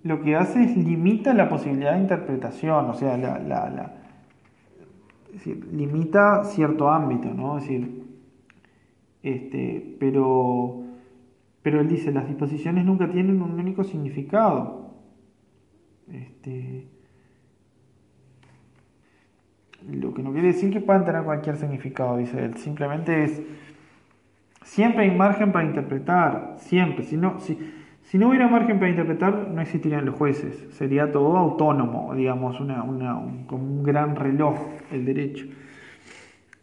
[0.02, 4.01] lo que hace es limita la posibilidad de interpretación, o sea, la,
[5.72, 7.58] limita cierto ámbito, ¿no?
[7.58, 8.04] Es decir,
[9.22, 10.82] este, pero,
[11.62, 14.94] pero él dice, las disposiciones nunca tienen un único significado.
[16.10, 16.86] Este,
[19.90, 22.56] lo que no quiere decir que puedan tener cualquier significado, dice él.
[22.56, 23.42] Simplemente es.
[24.64, 27.04] Siempre hay margen para interpretar, siempre.
[27.04, 27.58] Si no, si,
[28.02, 30.66] si no hubiera margen para interpretar, no existirían los jueces.
[30.72, 34.56] Sería todo autónomo, digamos, una, un, como un gran reloj
[34.90, 35.46] el derecho.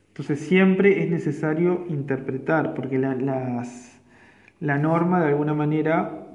[0.10, 6.28] Entonces siempre es necesario interpretar, porque la, norma de alguna manera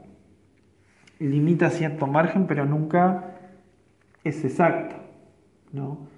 [1.18, 3.36] limita cierto margen, pero nunca
[4.24, 4.96] es exacto.
[5.72, 6.08] ¿no?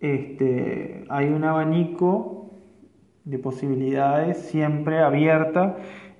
[0.00, 2.50] este, hay un abanico
[3.24, 5.76] de posibilidades siempre abierta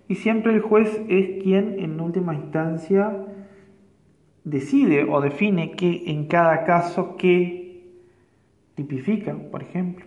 [0.09, 3.27] y siempre el juez es quien en última instancia
[4.45, 7.83] decide o define que en cada caso qué
[8.77, 10.07] tipifica, por ejemplo.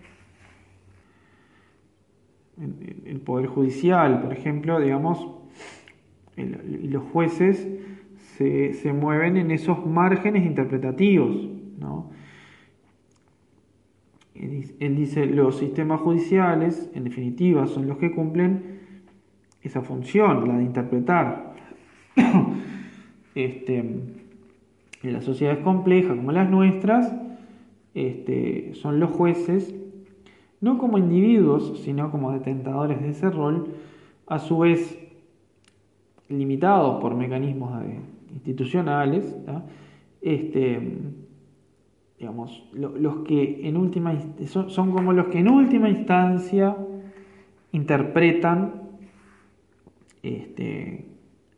[3.05, 5.27] El Poder Judicial, por ejemplo, digamos,
[6.35, 7.67] los jueces
[8.37, 11.35] se, se, mueven en esos márgenes interpretativos,
[11.79, 12.11] ¿no?
[14.35, 18.68] Él dice, los sistemas judiciales, en definitiva, son los que cumplen
[19.61, 21.53] esa función, la de interpretar.
[23.35, 27.13] este, en las sociedades complejas como las nuestras,
[27.93, 29.73] este, son los jueces,
[30.61, 33.67] no como individuos, sino como detentadores de ese rol,
[34.27, 34.99] a su vez
[36.27, 37.71] limitados por mecanismos
[38.31, 39.35] institucionales,
[40.21, 40.97] este,
[42.19, 44.13] digamos, los que en última
[44.45, 46.75] son, son, como los que en última instancia
[47.71, 48.88] interpretan
[50.23, 51.05] este,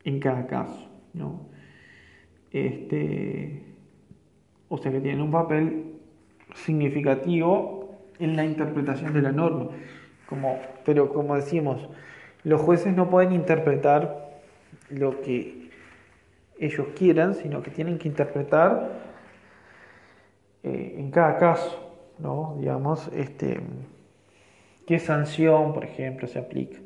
[0.04, 1.46] en cada caso, ¿no?
[2.50, 3.62] Este,
[4.68, 5.94] o sea que tienen un papel
[6.54, 9.70] significativo en la interpretación de la norma.
[10.26, 11.88] Como, pero como decimos,
[12.44, 14.40] los jueces no pueden interpretar
[14.90, 15.70] lo que
[16.58, 19.00] ellos quieran, sino que tienen que interpretar
[20.62, 22.56] eh, en cada caso, ¿no?
[22.58, 23.60] Digamos, este,
[24.86, 26.78] qué sanción, por ejemplo, se aplica.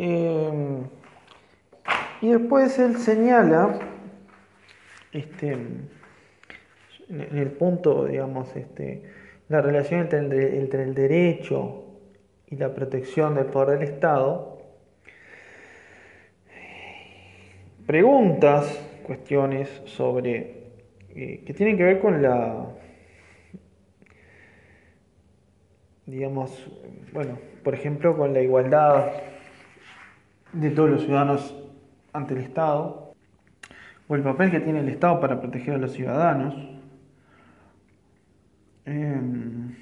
[0.00, 0.84] Em,
[2.22, 3.80] y después él señala,
[5.10, 5.50] este,
[7.08, 9.02] en el punto, digamos, este,
[9.48, 11.84] la relación entre, entre el derecho
[12.46, 14.62] y la protección del poder del Estado,
[17.84, 20.58] preguntas, cuestiones sobre
[21.12, 22.68] que tienen que ver con la,
[26.06, 26.70] digamos,
[27.12, 29.10] bueno, por ejemplo, con la igualdad
[30.52, 31.54] de todos los ciudadanos
[32.12, 33.12] ante el Estado,
[34.08, 36.54] o el papel que tiene el Estado para proteger a los ciudadanos.
[38.86, 39.74] Em,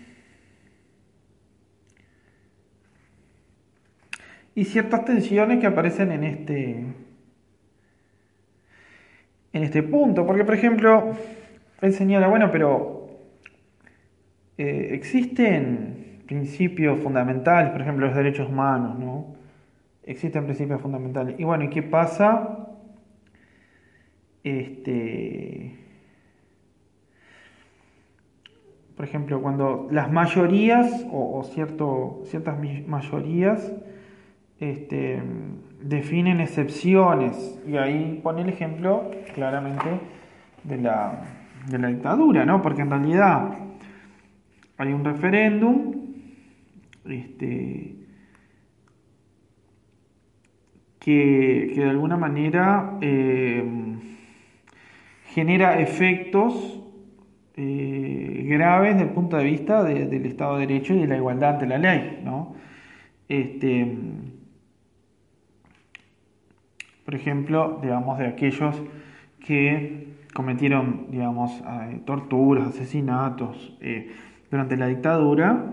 [4.54, 6.86] y ciertas tensiones que aparecen en este
[9.52, 11.16] en este punto, porque por ejemplo,
[11.80, 13.08] él señala, bueno, pero
[14.58, 19.35] eh, existen principios fundamentales, por ejemplo, los derechos humanos, ¿no?
[20.06, 21.38] Existen principios fundamentales.
[21.38, 22.68] Y bueno, ¿y qué pasa?
[24.44, 25.76] Este,
[28.94, 32.56] por ejemplo, cuando las mayorías o, cierto, ciertas
[32.86, 33.72] mayorías
[34.60, 35.20] este,
[35.82, 40.00] definen excepciones y ahí pone el ejemplo claramente
[40.62, 41.24] de la,
[41.68, 42.62] de la dictadura, ¿no?
[42.62, 43.58] Porque en realidad
[44.78, 45.94] hay un referéndum
[47.04, 48.05] este,
[51.06, 53.64] que, de alguna manera eh,
[55.26, 56.82] genera efectos
[57.56, 61.50] eh, graves desde el punto de vista del Estado de Derecho y de la igualdad
[61.50, 62.56] ante la ley, ¿no?
[63.28, 63.86] Este,
[67.04, 68.82] por ejemplo, digamos, de aquellos
[69.46, 73.78] que cometieron, digamos, eh, torturas, asesinatos
[74.50, 75.72] durante la dictadura,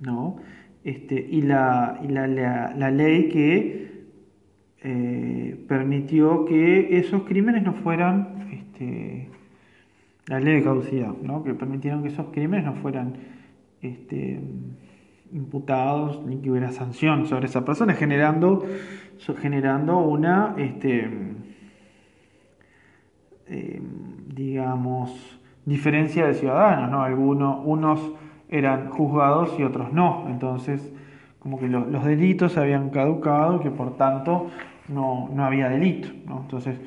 [0.00, 0.36] ¿no?
[0.82, 3.91] Este, y la, y la, la, ley que
[4.84, 9.28] eh, permitió que esos crímenes no fueran, este,
[10.26, 11.44] la ley de caducidad, ¿no?
[11.44, 13.14] que permitieron que esos crímenes no fueran
[13.80, 14.40] este,
[15.32, 18.64] imputados ni que hubiera sanción sobre esa persona, generando,
[19.40, 21.08] generando una, este,
[23.46, 23.80] eh,
[24.34, 27.02] digamos, diferencia de ciudadanos, ¿no?
[27.02, 28.12] Algunos, unos
[28.48, 30.26] eran juzgados y otros no.
[30.28, 30.92] Entonces,
[31.38, 34.48] como que los delitos habían caducado que por tanto
[34.92, 36.08] no, había delito.
[36.28, 36.80] Entonces,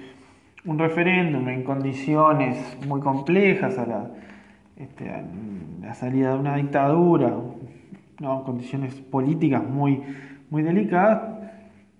[0.65, 4.11] un referéndum en condiciones muy complejas a la,
[4.77, 5.11] este,
[5.81, 7.35] la salida de una dictadura,
[8.19, 8.43] ¿no?
[8.43, 10.01] condiciones políticas muy,
[10.49, 11.35] muy delicadas,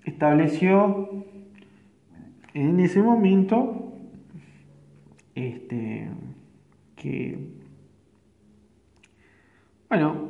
[0.03, 1.09] estableció
[2.53, 3.93] en ese momento
[5.35, 6.07] este,
[6.95, 7.55] que
[9.89, 10.27] bueno,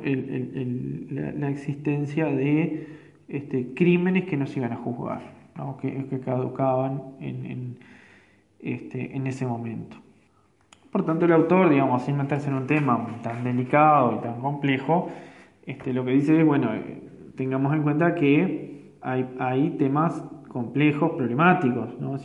[1.10, 2.86] la, existencia de
[3.28, 5.22] este, crímenes que no se iban a juzgar,
[5.80, 7.78] que, caducaban en,
[8.60, 9.96] este, en ese momento.
[10.90, 15.08] Por tanto, el autor, digamos, sin meterse en un tema tan delicado y tan complejo,
[15.66, 17.02] este, lo que dice es, bueno, eh,
[17.36, 22.16] tengamos en cuenta que hay, temas complejos, problemáticos, ¿no?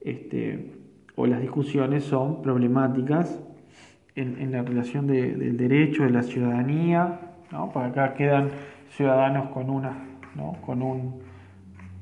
[0.00, 0.72] este,
[1.16, 3.42] o las discusiones son problemáticas
[4.14, 7.20] en, la relación del derecho, de la ciudadanía,
[7.52, 7.70] ¿no?
[7.70, 8.50] Por acá quedan
[8.90, 9.96] ciudadanos con, una,
[10.34, 10.56] ¿no?
[10.64, 11.20] con un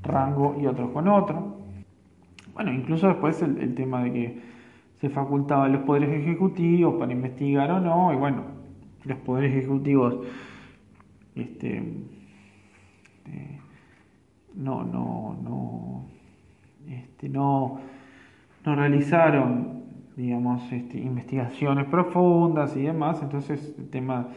[0.07, 1.57] rango y otros con otro.
[2.55, 4.43] Bueno, incluso después el, tema de que
[5.01, 8.43] se facultaba a los poderes ejecutivos para investigar o no, y bueno,
[9.05, 10.27] los poderes ejecutivos
[11.35, 11.77] este,
[13.27, 13.59] eh,
[14.55, 16.07] no, no, no,
[16.89, 17.79] este, no,
[18.65, 19.77] no realizaron
[20.17, 23.23] digamos, este, investigaciones profundas y demás.
[23.23, 24.29] Entonces, tema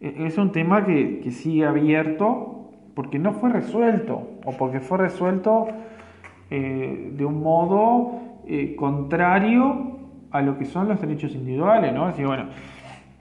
[0.00, 2.57] e, es un tema que, sigue abierto
[2.98, 5.68] porque no fue resuelto o porque fue resuelto
[6.50, 10.00] eh, de un modo eh, contrario
[10.32, 12.06] a lo que son los derechos individuales, ¿no?
[12.06, 12.46] Así, bueno,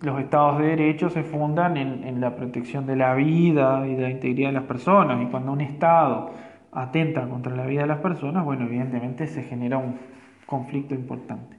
[0.02, 4.10] los estados de derecho se fundan en, la protección de la vida y de la
[4.10, 6.32] integridad de las personas, y cuando un estado
[6.72, 10.00] atenta contra la vida de las personas, bueno, evidentemente se genera un
[10.48, 11.56] conflicto importante.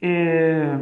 [0.00, 0.76] Eh,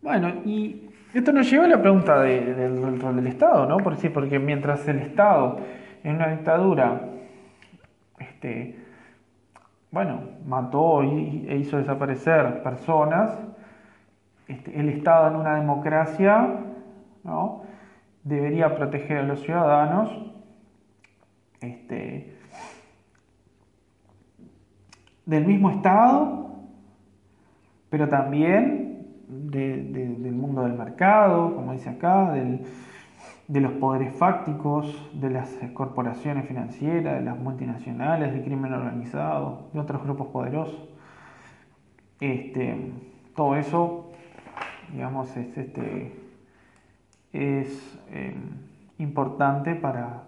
[0.00, 0.85] bueno, y
[1.16, 3.78] esto nos lleva a la pregunta del rol del Estado, ¿no?
[3.78, 5.58] Por porque mientras el Estado
[6.04, 7.08] en una dictadura,
[8.18, 8.78] este,
[9.90, 13.30] bueno, mató e hizo desaparecer personas,
[14.46, 16.48] este, el Estado en una democracia,
[17.24, 17.62] ¿no?
[18.22, 20.10] Debería proteger a los ciudadanos,
[21.62, 22.36] este,
[25.24, 26.50] del mismo Estado,
[27.88, 28.85] pero también
[29.28, 37.18] del mundo del mercado, como dice acá, de los poderes fácticos, de las corporaciones financieras,
[37.18, 40.88] de las multinacionales, del crimen organizado, de otros grupos poderosos.
[42.20, 42.92] Este,
[43.34, 44.10] todo eso,
[44.92, 46.12] digamos, es, este,
[47.32, 48.34] es eh,
[48.98, 50.24] importante para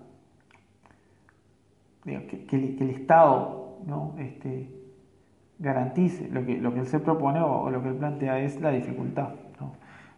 [2.05, 4.15] que, el, Estado ¿no?
[4.19, 4.78] este,
[5.59, 8.71] garantice, lo que, lo que él se propone o, lo que él plantea es la
[8.71, 9.31] dificultad,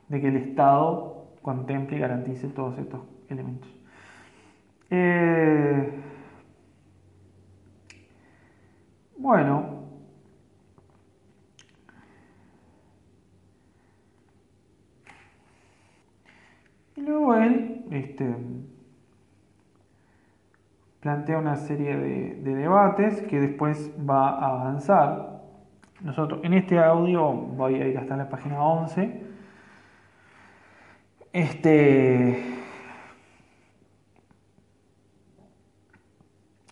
[0.08, 3.70] de que el Estado contemple y garantice todos estos elementos.
[4.90, 5.92] Eh,
[9.16, 9.84] bueno,
[16.96, 18.34] y luego él este,
[21.00, 25.40] plantea una serie de, debates que después va a avanzar.
[26.02, 29.22] Nosotros en este audio voy a ir hasta la página 11.
[31.32, 32.56] Este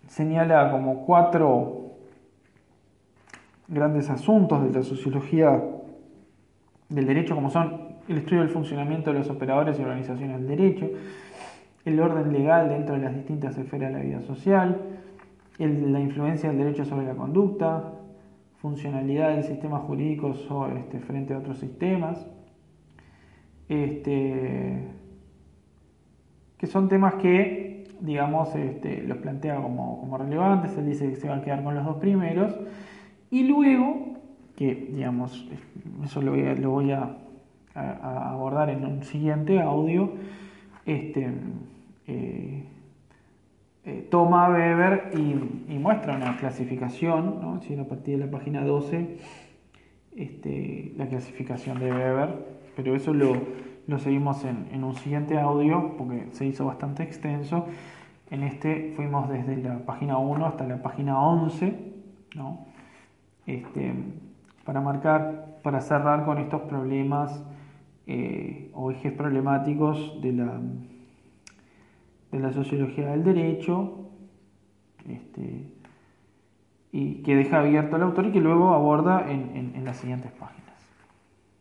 [0.09, 1.92] señala como cuatro
[3.68, 5.62] grandes asuntos de la sociología
[6.88, 10.90] del derecho, como son el estudio del funcionamiento de los operadores y organizaciones del derecho,
[11.89, 14.81] el orden legal dentro de las distintas esferas de la vida social,
[15.59, 17.93] la influencia del derecho sobre la conducta,
[18.60, 20.35] funcionalidad del sistema jurídico
[20.77, 22.27] este, frente a otros sistemas,
[23.69, 24.85] este,
[26.56, 31.36] que son temas que, digamos, este, los plantea como, relevantes, él dice que se va
[31.36, 32.56] a quedar con los dos primeros,
[33.31, 34.15] y luego,
[34.56, 35.48] que, digamos,
[36.05, 36.32] eso lo
[36.70, 37.16] voy a,
[37.74, 40.12] abordar en un siguiente audio,
[40.85, 41.31] este,
[42.09, 42.64] eh,
[43.85, 49.18] eh, toma Weber y, muestra una clasificación, a partir de la página 12,
[50.16, 52.35] este, la clasificación de Weber,
[52.74, 53.36] pero eso lo,
[53.98, 57.66] seguimos en, un siguiente audio porque se hizo bastante extenso.
[58.30, 61.74] En este fuimos desde la página 1 hasta la página 11,
[63.47, 63.93] este,
[64.64, 67.43] para marcar, para cerrar con estos problemas
[68.06, 70.60] eh, o ejes problemáticos de la
[72.32, 74.10] de la sociología del derecho,
[75.09, 75.72] este,
[76.92, 80.68] y que deja abierto al autor y que luego aborda en, en las siguientes páginas.